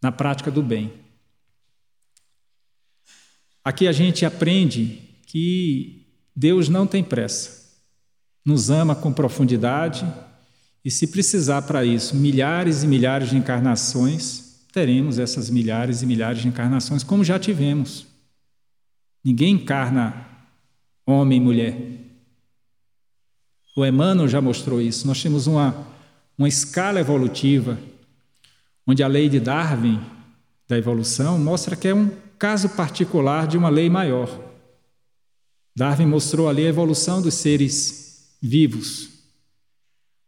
na 0.00 0.12
prática 0.12 0.48
do 0.48 0.62
bem. 0.62 0.92
Aqui 3.64 3.88
a 3.88 3.92
gente 3.92 4.24
aprende 4.24 5.02
que 5.26 6.06
Deus 6.36 6.68
não 6.68 6.86
tem 6.86 7.02
pressa, 7.02 7.65
nos 8.46 8.70
ama 8.70 8.94
com 8.94 9.12
profundidade 9.12 10.06
e, 10.84 10.90
se 10.90 11.08
precisar 11.08 11.62
para 11.62 11.84
isso, 11.84 12.14
milhares 12.14 12.84
e 12.84 12.86
milhares 12.86 13.28
de 13.28 13.36
encarnações, 13.36 14.60
teremos 14.72 15.18
essas 15.18 15.50
milhares 15.50 16.00
e 16.00 16.06
milhares 16.06 16.42
de 16.42 16.46
encarnações, 16.46 17.02
como 17.02 17.24
já 17.24 17.40
tivemos. 17.40 18.06
Ninguém 19.24 19.54
encarna 19.54 20.24
homem 21.04 21.38
e 21.38 21.40
mulher. 21.40 21.76
O 23.76 23.84
Emmanuel 23.84 24.28
já 24.28 24.40
mostrou 24.40 24.80
isso. 24.80 25.08
Nós 25.08 25.20
temos 25.20 25.48
uma, 25.48 25.84
uma 26.38 26.48
escala 26.48 27.00
evolutiva, 27.00 27.76
onde 28.86 29.02
a 29.02 29.08
lei 29.08 29.28
de 29.28 29.40
Darwin, 29.40 30.00
da 30.68 30.78
evolução, 30.78 31.36
mostra 31.36 31.74
que 31.74 31.88
é 31.88 31.94
um 31.94 32.10
caso 32.38 32.68
particular 32.70 33.48
de 33.48 33.58
uma 33.58 33.68
lei 33.68 33.90
maior. 33.90 34.30
Darwin 35.74 36.06
mostrou 36.06 36.48
ali 36.48 36.64
a 36.64 36.68
evolução 36.68 37.20
dos 37.20 37.34
seres 37.34 38.05
vivos. 38.40 39.08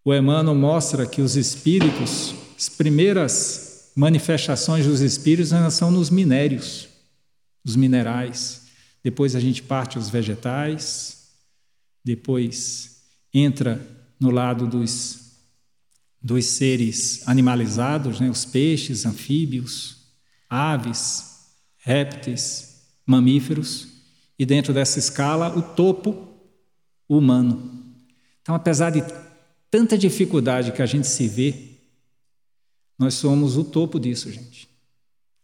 O 0.05 0.15
Emmanuel 0.15 0.55
mostra 0.55 1.07
que 1.07 1.21
os 1.21 1.37
espíritos, 1.37 2.35
as 2.57 2.69
primeiras 2.69 3.93
manifestações 3.95 4.87
dos 4.87 5.01
espíritos 5.01 5.53
ainda 5.53 5.71
são 5.71 5.91
nos 5.91 6.09
minérios, 6.09 6.89
os 7.65 7.77
minerais. 7.77 8.63
Depois 9.03 9.35
a 9.35 9.41
gente 9.41 9.63
parte 9.63 9.99
aos 9.99 10.09
vegetais, 10.09 11.29
depois 12.05 13.03
entra 13.35 13.85
no 14.19 14.31
lado 14.31 14.67
dos, 14.67 15.33
dos 16.23 16.45
seres 16.47 17.23
animalizados, 17.27 18.21
né? 18.21 18.31
os 18.31 18.45
peixes, 18.45 19.05
anfíbios, 19.05 19.97
aves, 20.49 21.25
répteis, 21.77 22.83
mamíferos 23.05 23.89
e 24.39 24.47
dentro 24.47 24.73
dessa 24.73 24.99
escala 24.99 25.57
o 25.57 25.63
topo 25.63 26.29
humano. 27.09 27.78
Então, 28.49 28.57
apesar 28.57 28.89
de 28.89 29.05
tanta 29.71 29.99
dificuldade 29.99 30.73
que 30.73 30.81
a 30.81 30.87
gente 30.87 31.07
se 31.07 31.29
vê, 31.29 31.55
nós 32.99 33.13
somos 33.13 33.59
o 33.59 33.65
topo 33.65 34.01
disso, 34.01 34.33
gente. 34.33 34.67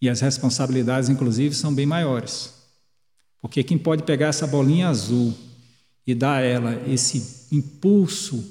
E 0.00 0.08
as 0.08 0.22
responsabilidades, 0.22 1.10
inclusive, 1.10 1.54
são 1.54 1.74
bem 1.74 1.84
maiores. 1.84 2.54
Porque 3.42 3.62
quem 3.62 3.76
pode 3.76 4.04
pegar 4.04 4.28
essa 4.28 4.46
bolinha 4.46 4.88
azul 4.88 5.34
e 6.06 6.14
dar 6.14 6.36
a 6.38 6.40
ela 6.40 6.82
esse 6.88 7.54
impulso, 7.54 8.42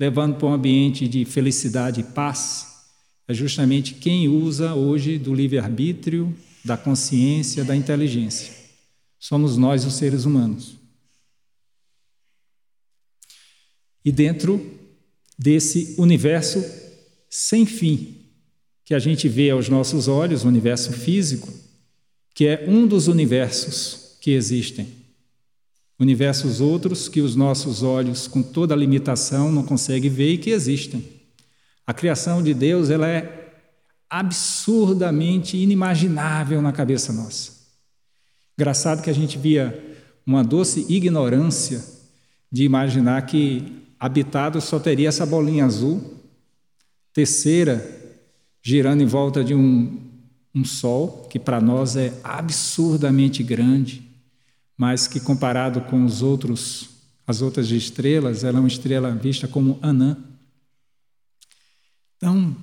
levando 0.00 0.36
para 0.36 0.48
um 0.48 0.54
ambiente 0.54 1.06
de 1.06 1.26
felicidade 1.26 2.00
e 2.00 2.04
paz, 2.04 2.86
é 3.28 3.34
justamente 3.34 3.92
quem 3.92 4.26
usa 4.26 4.72
hoje 4.72 5.18
do 5.18 5.34
livre-arbítrio, 5.34 6.34
da 6.64 6.78
consciência, 6.78 7.62
da 7.62 7.76
inteligência 7.76 8.56
somos 9.18 9.56
nós, 9.56 9.84
os 9.84 9.94
seres 9.94 10.24
humanos. 10.24 10.76
E 14.08 14.10
dentro 14.10 14.58
desse 15.38 15.94
universo 15.98 16.64
sem 17.28 17.66
fim, 17.66 18.16
que 18.82 18.94
a 18.94 18.98
gente 18.98 19.28
vê 19.28 19.50
aos 19.50 19.68
nossos 19.68 20.08
olhos, 20.08 20.44
o 20.44 20.48
universo 20.48 20.94
físico, 20.94 21.52
que 22.34 22.46
é 22.46 22.64
um 22.66 22.86
dos 22.86 23.06
universos 23.06 24.16
que 24.22 24.30
existem. 24.30 24.88
Universos 26.00 26.58
outros 26.58 27.06
que 27.06 27.20
os 27.20 27.36
nossos 27.36 27.82
olhos, 27.82 28.26
com 28.26 28.42
toda 28.42 28.72
a 28.72 28.76
limitação, 28.78 29.52
não 29.52 29.62
conseguem 29.62 30.10
ver 30.10 30.32
e 30.32 30.38
que 30.38 30.48
existem. 30.48 31.04
A 31.86 31.92
criação 31.92 32.42
de 32.42 32.54
Deus 32.54 32.88
ela 32.88 33.06
é 33.06 33.60
absurdamente 34.08 35.54
inimaginável 35.54 36.62
na 36.62 36.72
cabeça 36.72 37.12
nossa. 37.12 37.52
Engraçado 38.56 39.02
que 39.02 39.10
a 39.10 39.14
gente 39.14 39.36
via 39.36 39.98
uma 40.24 40.42
doce 40.42 40.86
ignorância 40.88 41.84
de 42.50 42.64
imaginar 42.64 43.26
que 43.26 43.77
habitado 43.98 44.60
só 44.60 44.78
teria 44.78 45.08
essa 45.08 45.26
bolinha 45.26 45.64
azul, 45.64 46.14
terceira 47.12 47.96
girando 48.62 49.02
em 49.02 49.06
volta 49.06 49.42
de 49.42 49.54
um, 49.54 50.00
um 50.54 50.64
sol 50.64 51.26
que 51.30 51.38
para 51.38 51.60
nós 51.60 51.96
é 51.96 52.12
absurdamente 52.22 53.42
grande, 53.42 54.02
mas 54.76 55.06
que 55.06 55.20
comparado 55.20 55.80
com 55.82 56.04
os 56.04 56.22
outros 56.22 56.98
as 57.28 57.42
outras 57.42 57.70
estrelas, 57.70 58.42
ela 58.42 58.56
é 58.56 58.60
uma 58.60 58.68
estrela 58.68 59.14
vista 59.14 59.46
como 59.46 59.78
anã. 59.82 60.16
Então, 62.16 62.56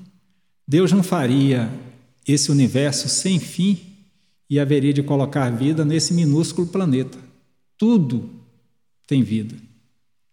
Deus 0.67 0.91
não 0.91 1.03
faria 1.03 1.71
esse 2.27 2.51
universo 2.51 3.07
sem 3.07 3.39
fim 3.39 3.79
e 4.49 4.59
haveria 4.59 4.91
de 4.91 5.03
colocar 5.03 5.51
vida 5.51 5.85
nesse 5.85 6.15
minúsculo 6.15 6.65
planeta. 6.65 7.19
Tudo 7.77 8.27
tem 9.05 9.21
vida, 9.21 9.55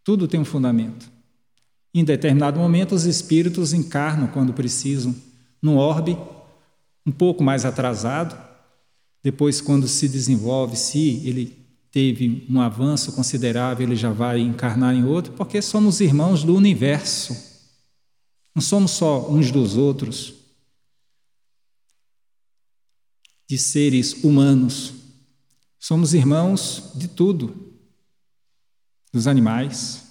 tudo 0.04 0.28
tem 0.28 0.40
um 0.40 0.44
fundamento. 0.44 1.10
Em 1.94 2.04
determinado 2.04 2.58
momento, 2.58 2.94
os 2.94 3.04
espíritos 3.04 3.72
encarnam 3.72 4.26
quando 4.26 4.52
precisam, 4.52 5.14
num 5.60 5.76
orbe 5.76 6.16
um 7.06 7.12
pouco 7.12 7.44
mais 7.44 7.64
atrasado. 7.64 8.36
Depois, 9.22 9.60
quando 9.60 9.86
se 9.86 10.08
desenvolve, 10.08 10.76
se 10.76 11.22
ele 11.26 11.56
teve 11.90 12.46
um 12.48 12.60
avanço 12.60 13.12
considerável, 13.12 13.86
ele 13.86 13.96
já 13.96 14.10
vai 14.10 14.40
encarnar 14.40 14.94
em 14.94 15.04
outro, 15.04 15.32
porque 15.34 15.60
somos 15.60 16.00
irmãos 16.00 16.42
do 16.42 16.54
universo. 16.54 17.36
Não 18.54 18.62
somos 18.62 18.92
só 18.92 19.30
uns 19.30 19.50
dos 19.50 19.76
outros. 19.76 20.42
de 23.52 23.58
seres 23.58 24.24
humanos. 24.24 24.94
Somos 25.78 26.14
irmãos 26.14 26.90
de 26.94 27.06
tudo: 27.06 27.76
dos 29.12 29.26
animais, 29.26 30.01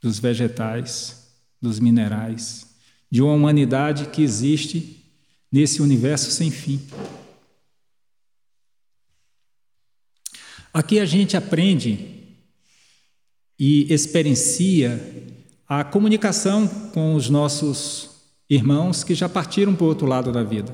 dos 0.00 0.18
vegetais, 0.18 1.28
dos 1.60 1.78
minerais, 1.78 2.66
de 3.10 3.20
uma 3.22 3.34
humanidade 3.34 4.06
que 4.06 4.22
existe 4.22 5.04
nesse 5.50 5.82
universo 5.82 6.30
sem 6.30 6.50
fim. 6.50 6.80
Aqui 10.72 11.00
a 11.00 11.04
gente 11.04 11.36
aprende 11.36 12.20
e 13.58 13.92
experiencia 13.92 14.98
a 15.68 15.84
comunicação 15.84 16.66
com 16.92 17.14
os 17.14 17.28
nossos 17.28 18.10
irmãos 18.48 19.04
que 19.04 19.14
já 19.14 19.28
partiram 19.28 19.74
para 19.74 19.84
o 19.84 19.88
outro 19.88 20.06
lado 20.06 20.32
da 20.32 20.42
vida. 20.42 20.72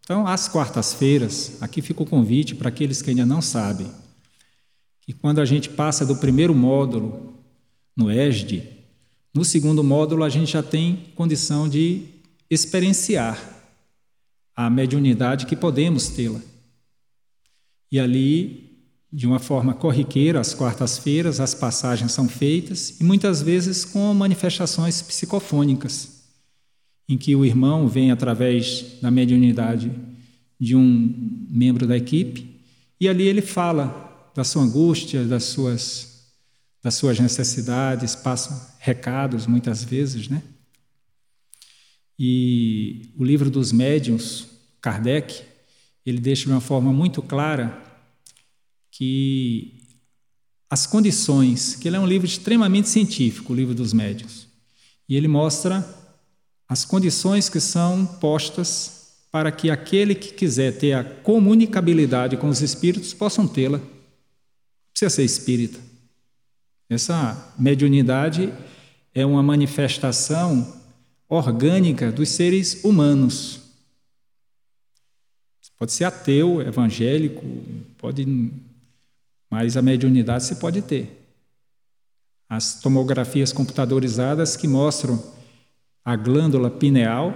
Então, 0.00 0.26
às 0.26 0.48
quartas-feiras, 0.48 1.60
aqui 1.60 1.82
fica 1.82 2.02
o 2.02 2.06
convite 2.06 2.54
para 2.54 2.68
aqueles 2.68 3.02
que 3.02 3.10
ainda 3.10 3.26
não 3.26 3.42
sabem, 3.42 3.90
que 5.02 5.12
quando 5.12 5.40
a 5.40 5.44
gente 5.44 5.68
passa 5.68 6.06
do 6.06 6.16
primeiro 6.16 6.54
módulo 6.54 7.27
no 7.98 8.12
ESD, 8.12 8.62
no 9.34 9.44
segundo 9.44 9.82
módulo 9.82 10.22
a 10.22 10.28
gente 10.28 10.52
já 10.52 10.62
tem 10.62 11.06
condição 11.16 11.68
de 11.68 12.02
experienciar 12.48 13.56
a 14.54 14.70
mediunidade 14.70 15.46
que 15.46 15.56
podemos 15.56 16.08
tê-la. 16.08 16.40
E 17.90 17.98
ali, 17.98 18.78
de 19.12 19.26
uma 19.26 19.40
forma 19.40 19.74
corriqueira, 19.74 20.40
às 20.40 20.54
quartas-feiras, 20.54 21.40
as 21.40 21.54
passagens 21.54 22.12
são 22.12 22.28
feitas 22.28 23.00
e 23.00 23.04
muitas 23.04 23.42
vezes 23.42 23.84
com 23.84 24.14
manifestações 24.14 25.02
psicofônicas 25.02 26.22
em 27.08 27.18
que 27.18 27.34
o 27.34 27.44
irmão 27.44 27.88
vem 27.88 28.12
através 28.12 28.98
da 29.02 29.10
mediunidade 29.10 29.90
de 30.60 30.76
um 30.76 31.46
membro 31.50 31.84
da 31.84 31.96
equipe 31.96 32.60
e 33.00 33.08
ali 33.08 33.24
ele 33.24 33.42
fala 33.42 34.30
da 34.34 34.44
sua 34.44 34.62
angústia, 34.62 35.24
das 35.24 35.44
suas, 35.44 36.07
das 36.88 36.94
suas 36.94 37.20
necessidades, 37.20 38.16
passa 38.16 38.74
recados 38.78 39.46
muitas 39.46 39.84
vezes, 39.84 40.26
né? 40.26 40.42
E 42.18 43.12
o 43.18 43.22
livro 43.22 43.50
dos 43.50 43.72
médiuns, 43.72 44.46
Kardec, 44.80 45.42
ele 46.06 46.18
deixa 46.18 46.46
de 46.46 46.50
uma 46.50 46.62
forma 46.62 46.90
muito 46.90 47.20
clara 47.20 47.78
que 48.90 49.82
as 50.70 50.86
condições, 50.86 51.76
que 51.76 51.86
ele 51.86 51.98
é 51.98 52.00
um 52.00 52.06
livro 52.06 52.26
extremamente 52.26 52.88
científico, 52.88 53.52
o 53.52 53.56
livro 53.56 53.74
dos 53.74 53.92
médiuns, 53.92 54.48
e 55.06 55.14
ele 55.14 55.28
mostra 55.28 55.86
as 56.66 56.86
condições 56.86 57.50
que 57.50 57.60
são 57.60 58.06
postas 58.06 59.12
para 59.30 59.52
que 59.52 59.68
aquele 59.68 60.14
que 60.14 60.32
quiser 60.32 60.78
ter 60.78 60.94
a 60.94 61.04
comunicabilidade 61.04 62.38
com 62.38 62.48
os 62.48 62.62
espíritos 62.62 63.12
possam 63.12 63.46
tê-la. 63.46 63.78
Precisa 64.90 65.10
ser 65.10 65.24
espírita. 65.24 65.87
Essa 66.88 67.52
mediunidade 67.58 68.52
é 69.14 69.26
uma 69.26 69.42
manifestação 69.42 70.80
orgânica 71.28 72.10
dos 72.10 72.30
seres 72.30 72.82
humanos. 72.82 73.60
Pode 75.78 75.92
ser 75.92 76.04
ateu, 76.04 76.60
evangélico, 76.60 77.44
pode, 77.98 78.26
mas 79.48 79.76
a 79.76 79.82
mediunidade 79.82 80.44
você 80.44 80.56
pode 80.56 80.82
ter. 80.82 81.14
As 82.48 82.80
tomografias 82.80 83.52
computadorizadas 83.52 84.56
que 84.56 84.66
mostram 84.66 85.22
a 86.04 86.16
glândula 86.16 86.70
pineal, 86.70 87.32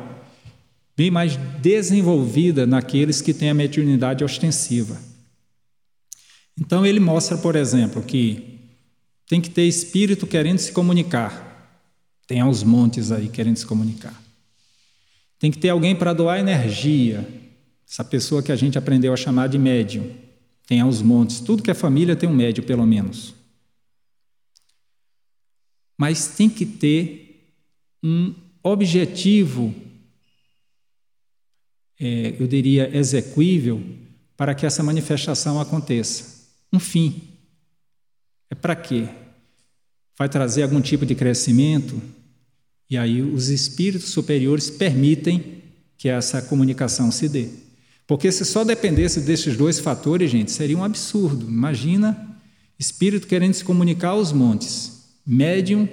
bem 0.96 1.10
mais 1.10 1.36
desenvolvida 1.60 2.66
naqueles 2.66 3.20
que 3.20 3.34
têm 3.34 3.50
a 3.50 3.54
mediunidade 3.54 4.24
ostensiva. 4.24 4.98
Então 6.58 6.84
ele 6.84 6.98
mostra, 6.98 7.36
por 7.38 7.54
exemplo, 7.54 8.02
que 8.02 8.51
tem 9.32 9.40
que 9.40 9.48
ter 9.48 9.66
espírito 9.66 10.26
querendo 10.26 10.58
se 10.58 10.70
comunicar. 10.72 11.80
Tem 12.26 12.40
aos 12.40 12.62
montes 12.62 13.10
aí 13.10 13.30
querendo 13.30 13.56
se 13.56 13.64
comunicar. 13.64 14.22
Tem 15.38 15.50
que 15.50 15.56
ter 15.56 15.70
alguém 15.70 15.96
para 15.96 16.12
doar 16.12 16.38
energia. 16.38 17.26
Essa 17.88 18.04
pessoa 18.04 18.42
que 18.42 18.52
a 18.52 18.56
gente 18.56 18.76
aprendeu 18.76 19.10
a 19.10 19.16
chamar 19.16 19.46
de 19.46 19.56
médium. 19.56 20.14
tem 20.66 20.82
aos 20.82 21.00
montes. 21.00 21.40
Tudo 21.40 21.62
que 21.62 21.70
é 21.70 21.74
família 21.74 22.14
tem 22.14 22.28
um 22.28 22.34
médio, 22.34 22.62
pelo 22.62 22.86
menos. 22.86 23.34
Mas 25.96 26.26
tem 26.36 26.50
que 26.50 26.66
ter 26.66 27.56
um 28.04 28.34
objetivo, 28.62 29.74
é, 31.98 32.36
eu 32.38 32.46
diria, 32.46 32.94
execuível, 32.94 33.82
para 34.36 34.54
que 34.54 34.66
essa 34.66 34.82
manifestação 34.82 35.58
aconteça. 35.58 36.50
Um 36.70 36.78
fim. 36.78 37.22
É 38.50 38.54
para 38.54 38.76
quê? 38.76 39.08
Vai 40.18 40.28
trazer 40.28 40.62
algum 40.62 40.80
tipo 40.80 41.06
de 41.06 41.14
crescimento? 41.14 42.00
E 42.88 42.96
aí 42.96 43.22
os 43.22 43.48
espíritos 43.48 44.10
superiores 44.10 44.70
permitem 44.70 45.62
que 45.96 46.08
essa 46.08 46.42
comunicação 46.42 47.10
se 47.10 47.28
dê. 47.28 47.48
Porque 48.06 48.30
se 48.30 48.44
só 48.44 48.64
dependesse 48.64 49.20
desses 49.20 49.56
dois 49.56 49.78
fatores, 49.78 50.30
gente, 50.30 50.50
seria 50.50 50.76
um 50.76 50.84
absurdo. 50.84 51.48
Imagina 51.48 52.36
espírito 52.78 53.26
querendo 53.26 53.54
se 53.54 53.64
comunicar 53.64 54.10
aos 54.10 54.32
montes, 54.32 55.04
médium, 55.24 55.88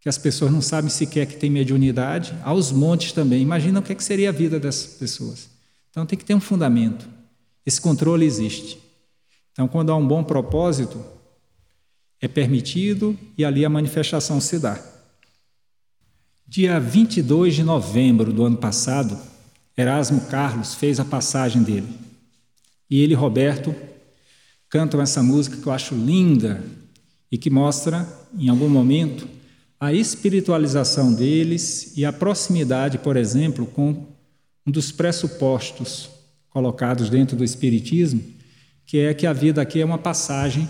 que 0.00 0.08
as 0.08 0.16
pessoas 0.16 0.52
não 0.52 0.62
sabem 0.62 0.90
sequer 0.90 1.26
que 1.26 1.36
tem 1.36 1.50
mediunidade, 1.50 2.34
aos 2.44 2.70
montes 2.70 3.12
também. 3.12 3.42
Imagina 3.42 3.80
o 3.80 3.82
que, 3.82 3.92
é 3.92 3.94
que 3.94 4.04
seria 4.04 4.28
a 4.28 4.32
vida 4.32 4.60
dessas 4.60 4.94
pessoas. 4.94 5.48
Então 5.90 6.06
tem 6.06 6.18
que 6.18 6.24
ter 6.24 6.34
um 6.34 6.40
fundamento. 6.40 7.08
Esse 7.66 7.80
controle 7.80 8.24
existe. 8.24 8.78
Então, 9.52 9.66
quando 9.68 9.90
há 9.90 9.96
um 9.96 10.06
bom 10.06 10.22
propósito, 10.22 11.02
é 12.24 12.28
permitido 12.28 13.18
e 13.36 13.44
ali 13.44 13.66
a 13.66 13.68
manifestação 13.68 14.40
se 14.40 14.58
dá. 14.58 14.82
Dia 16.48 16.80
22 16.80 17.54
de 17.54 17.62
novembro 17.62 18.32
do 18.32 18.46
ano 18.46 18.56
passado, 18.56 19.18
Erasmo 19.76 20.22
Carlos 20.22 20.74
fez 20.74 20.98
a 20.98 21.04
passagem 21.04 21.62
dele. 21.62 21.88
E 22.88 23.02
ele 23.02 23.12
e 23.12 23.16
Roberto 23.16 23.74
cantam 24.70 25.02
essa 25.02 25.22
música 25.22 25.58
que 25.58 25.66
eu 25.66 25.72
acho 25.72 25.94
linda 25.94 26.64
e 27.30 27.36
que 27.36 27.50
mostra, 27.50 28.08
em 28.38 28.48
algum 28.48 28.70
momento, 28.70 29.28
a 29.78 29.92
espiritualização 29.92 31.12
deles 31.12 31.92
e 31.94 32.06
a 32.06 32.12
proximidade, 32.12 32.96
por 32.96 33.18
exemplo, 33.18 33.66
com 33.66 34.06
um 34.66 34.70
dos 34.70 34.90
pressupostos 34.90 36.08
colocados 36.48 37.10
dentro 37.10 37.36
do 37.36 37.44
Espiritismo, 37.44 38.22
que 38.86 38.98
é 38.98 39.12
que 39.12 39.26
a 39.26 39.32
vida 39.34 39.60
aqui 39.60 39.82
é 39.82 39.84
uma 39.84 39.98
passagem 39.98 40.66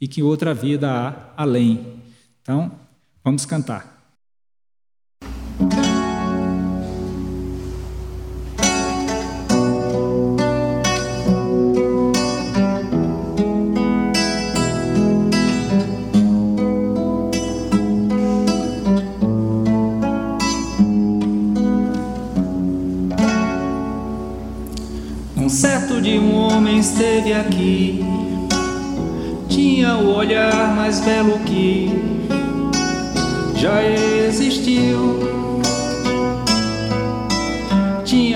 e 0.00 0.06
que 0.06 0.22
outra 0.22 0.54
vida 0.54 0.90
há 0.90 1.42
além. 1.42 2.02
Então, 2.42 2.72
vamos 3.24 3.44
cantar. 3.44 3.95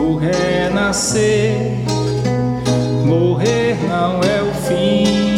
O 0.00 0.16
renascer, 0.16 1.84
morrer 3.06 3.76
não 3.88 4.20
é 4.22 4.42
o 4.42 4.54
fim. 4.66 5.30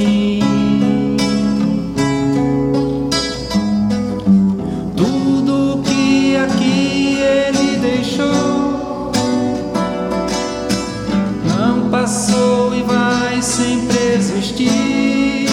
passou 12.02 12.74
e 12.74 12.82
vai 12.82 13.40
sempre 13.40 13.96
existir. 14.14 15.48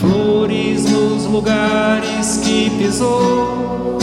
Flores 0.00 0.84
nos 0.84 1.24
lugares 1.24 2.38
que 2.38 2.70
pisou. 2.78 4.01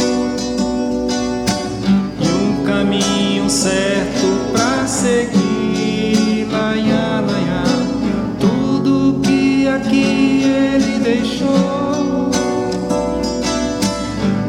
Certo 3.49 4.51
pra 4.51 4.85
seguir. 4.87 6.47
Laia, 6.51 7.21
laia, 7.21 7.63
tudo 8.39 9.19
que 9.21 9.67
aqui 9.67 10.43
ele 10.43 10.99
deixou. 10.99 12.31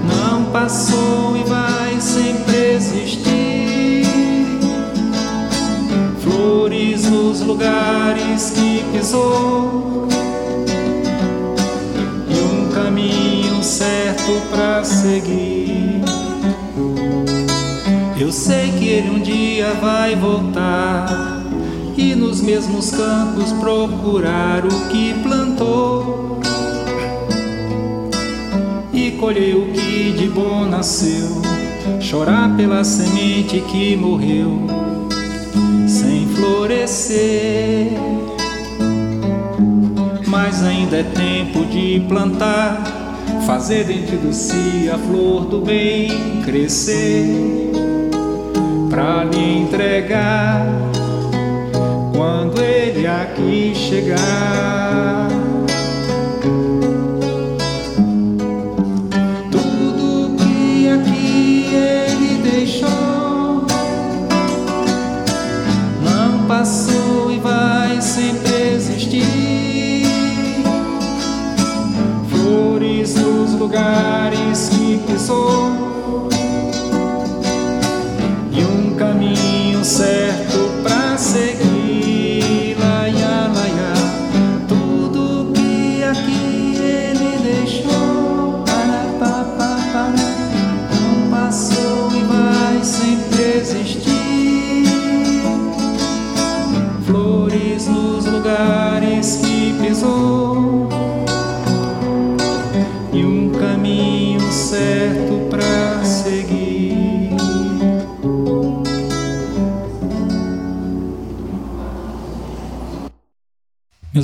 Não 0.06 0.44
passou 0.52 1.36
e 1.36 1.48
vai 1.48 2.00
sempre 2.00 2.74
existir. 2.74 3.30
nos 7.10 7.40
lugares 7.40 8.50
que 8.50 8.84
pisou 8.92 10.08
e 12.28 12.38
um 12.40 12.70
caminho 12.72 13.62
certo 13.62 14.40
para 14.50 14.84
seguir. 14.84 16.02
Eu 18.18 18.30
sei 18.32 18.69
um 19.08 19.20
dia 19.20 19.72
vai 19.80 20.16
voltar 20.16 21.42
e 21.96 22.14
nos 22.14 22.40
mesmos 22.40 22.90
campos 22.90 23.52
procurar 23.52 24.64
o 24.64 24.88
que 24.88 25.14
plantou. 25.22 26.40
E 28.92 29.12
colher 29.12 29.56
o 29.56 29.72
que 29.72 30.12
de 30.12 30.28
bom 30.28 30.66
nasceu, 30.66 31.40
chorar 32.00 32.56
pela 32.56 32.82
semente 32.84 33.60
que 33.60 33.96
morreu 33.96 34.80
florescer. 36.40 37.92
Mas 40.26 40.62
ainda 40.62 40.98
é 40.98 41.02
tempo 41.02 41.64
de 41.66 42.00
plantar, 42.08 42.82
fazer 43.46 43.84
dentro 43.84 44.16
do 44.18 44.32
si 44.32 44.88
a 44.92 44.98
flor 44.98 45.46
do 45.46 45.60
bem 45.60 46.42
crescer, 46.44 47.69
para 49.00 49.24
lhe 49.24 49.62
entregar 49.62 50.66
quando 52.14 52.60
ele 52.60 53.06
aqui 53.06 53.72
chegar. 53.74 55.30
passou 66.46 67.30
e 67.32 67.38
vai 67.38 68.02
sempre 68.02 68.74
existir. 68.74 70.04
Flores 72.28 73.14
nos 73.14 73.52
lugares 73.54 74.19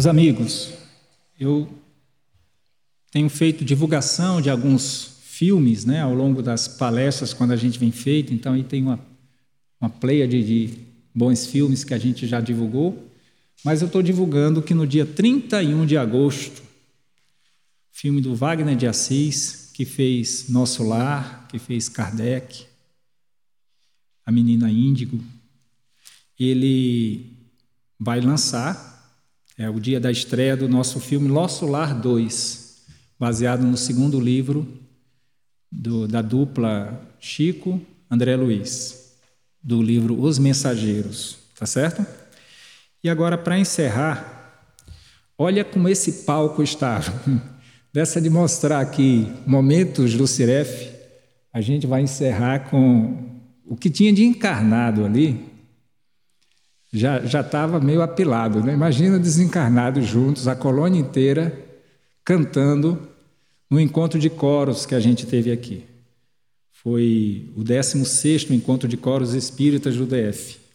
Amigos, 0.07 0.73
eu 1.39 1.69
tenho 3.11 3.29
feito 3.29 3.65
divulgação 3.65 4.41
de 4.41 4.49
alguns 4.49 5.19
filmes 5.23 5.85
né, 5.85 6.01
ao 6.01 6.15
longo 6.15 6.43
das 6.43 6.69
palestras, 6.69 7.35
quando 7.35 7.51
a 7.53 7.57
gente 7.57 7.79
vem 7.79 7.91
feito, 7.91 8.33
então 8.33 8.53
aí 8.53 8.63
tem 8.63 8.83
uma, 8.83 9.01
uma 9.81 9.91
pleia 9.91 10.29
de, 10.29 10.45
de 10.45 10.79
bons 11.15 11.47
filmes 11.47 11.83
que 11.83 11.93
a 11.93 11.99
gente 11.99 12.27
já 12.27 12.41
divulgou, 12.41 13.11
mas 13.65 13.83
eu 13.83 13.87
estou 13.87 14.03
divulgando 14.03 14.63
que 14.63 14.75
no 14.75 14.87
dia 14.87 15.05
31 15.05 15.85
de 15.85 15.97
agosto, 15.97 16.63
filme 17.91 18.21
do 18.21 18.35
Wagner 18.35 18.77
de 18.77 18.87
Assis, 18.87 19.71
que 19.75 19.85
fez 19.85 20.49
Nosso 20.49 20.85
Lar, 20.85 21.49
que 21.49 21.59
fez 21.59 21.89
Kardec, 21.89 22.65
a 24.25 24.31
menina 24.31 24.71
Índigo, 24.71 25.19
ele 26.39 27.27
vai 27.99 28.21
lançar, 28.21 28.96
é 29.59 29.71
o 29.71 29.81
dia 29.81 29.99
da 29.99 30.11
estreia 30.11 30.57
do 30.57 30.69
nosso 30.69 31.01
filme 31.01 31.29
Nosso 31.29 31.67
Lar 31.67 31.99
2, 31.99 32.85
baseado 33.19 33.63
no 33.63 33.77
segundo 33.77 34.21
livro 34.21 34.67
do, 35.73 36.07
da 36.07 36.21
dupla 36.21 37.01
Chico 37.19 37.81
André 38.11 38.37
Luiz, 38.37 39.17
do 39.63 39.83
livro 39.83 40.21
Os 40.21 40.39
Mensageiros, 40.39 41.39
tá 41.59 41.65
certo? 41.65 42.05
E 43.03 43.09
agora, 43.09 43.39
para 43.39 43.59
encerrar, 43.59 44.75
olha 45.39 45.65
como 45.65 45.89
esse 45.89 46.25
palco 46.25 46.63
estava. 46.63 47.13
Dessa 47.93 48.21
de 48.21 48.29
mostrar 48.29 48.81
aqui 48.81 49.27
momentos 49.47 50.15
do 50.15 50.27
Ciref, 50.27 50.91
a 51.51 51.63
gente 51.63 51.87
vai 51.87 52.03
encerrar 52.03 52.69
com 52.69 53.41
o 53.65 53.75
que 53.75 53.89
tinha 53.89 54.13
de 54.13 54.23
encarnado 54.23 55.03
ali, 55.03 55.56
já 56.97 57.41
estava 57.41 57.79
meio 57.79 58.03
apilado. 58.03 58.63
Né? 58.63 58.73
Imagina 58.73 59.19
desencarnados 59.19 60.07
juntos, 60.07 60.49
a 60.49 60.57
colônia 60.57 60.99
inteira 60.99 61.57
cantando 62.25 63.09
no 63.71 63.81
encontro 63.81 64.19
de 64.19 64.31
coros 64.31 64.87
que 64.87 64.95
a 64.95 65.01
gente 65.01 65.27
teve 65.27 65.53
aqui. 65.53 65.85
Foi 66.73 67.53
o 67.57 67.63
16º 67.63 68.51
encontro 68.51 68.89
de 68.89 68.97
coros 68.97 69.35
espíritas 69.35 69.97
do 69.97 70.07
DF. 70.07 70.66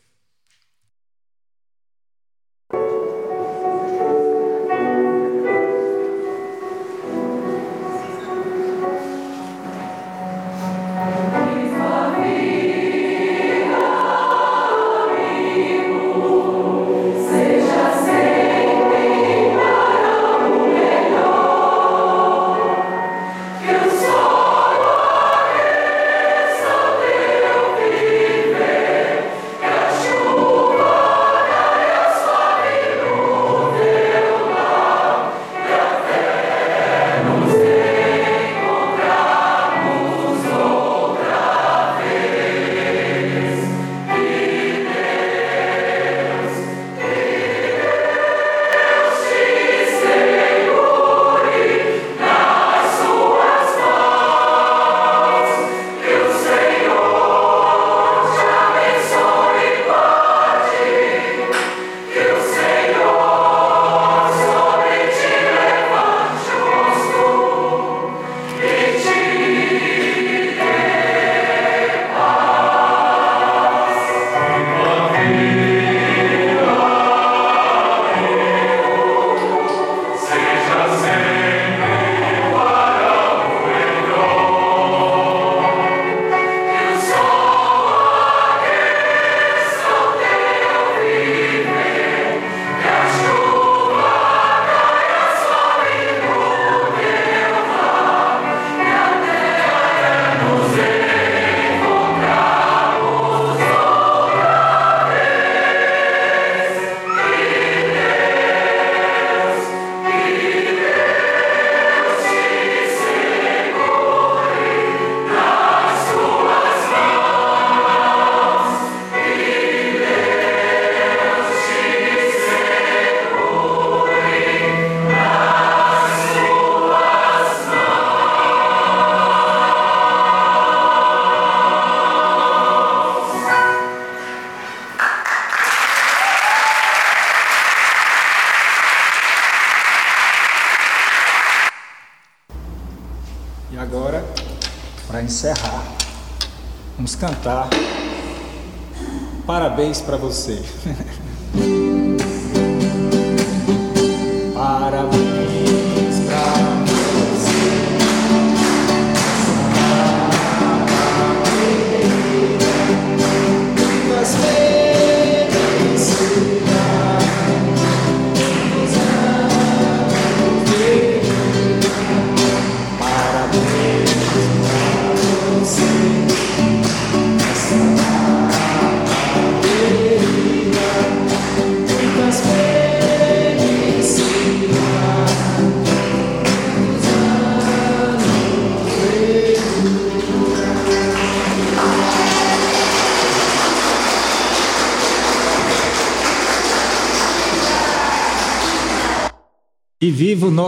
Parabéns 149.91 150.01
para 150.01 150.15
você. 150.17 150.61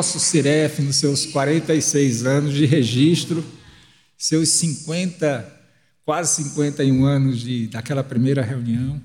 Nosso 0.04 0.20
Ciref 0.20 0.82
nos 0.82 0.97
seus 0.97 1.26
46 1.28 2.26
anos 2.26 2.54
de 2.54 2.66
registro, 2.66 3.41
seus 4.18 4.49
50, 4.49 5.62
quase 6.04 6.43
51 6.43 7.06
anos 7.06 7.39
de, 7.39 7.68
daquela 7.68 8.04
primeira 8.04 8.41
reunião, 8.41 9.01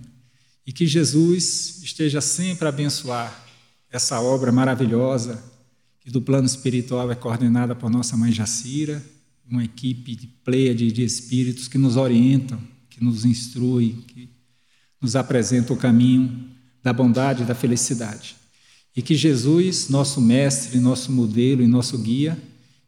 e 0.66 0.72
que 0.72 0.88
Jesus 0.88 1.80
esteja 1.84 2.20
sempre 2.20 2.66
a 2.66 2.70
abençoar 2.70 3.46
essa 3.88 4.20
obra 4.20 4.50
maravilhosa, 4.50 5.40
que 6.00 6.10
do 6.10 6.20
plano 6.20 6.46
espiritual 6.46 7.12
é 7.12 7.14
coordenada 7.14 7.76
por 7.76 7.88
nossa 7.88 8.16
mãe 8.16 8.32
Jacira, 8.32 9.00
uma 9.48 9.62
equipe 9.62 10.16
de 10.16 10.26
pleia 10.26 10.74
de, 10.74 10.90
de 10.90 11.04
espíritos 11.04 11.68
que 11.68 11.78
nos 11.78 11.96
orientam, 11.96 12.60
que 12.90 13.04
nos 13.04 13.24
instruem, 13.24 13.92
que 14.08 14.28
nos 15.00 15.14
apresentam 15.14 15.76
o 15.76 15.78
caminho 15.78 16.50
da 16.82 16.92
bondade 16.92 17.44
e 17.44 17.46
da 17.46 17.54
felicidade. 17.54 18.37
E 18.98 19.02
que 19.02 19.14
Jesus, 19.14 19.88
nosso 19.88 20.20
mestre, 20.20 20.80
nosso 20.80 21.12
modelo 21.12 21.62
e 21.62 21.68
nosso 21.68 21.96
guia, 21.96 22.36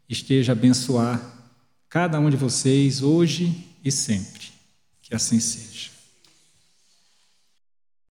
esteja 0.09 0.51
a 0.51 0.55
abençoar 0.57 1.55
cada 1.87 2.19
um 2.19 2.29
de 2.29 2.35
vocês 2.35 3.01
hoje 3.01 3.65
e 3.81 3.89
sempre. 3.89 4.47
Que 5.01 5.15
assim 5.15 5.39
seja. 5.39 5.70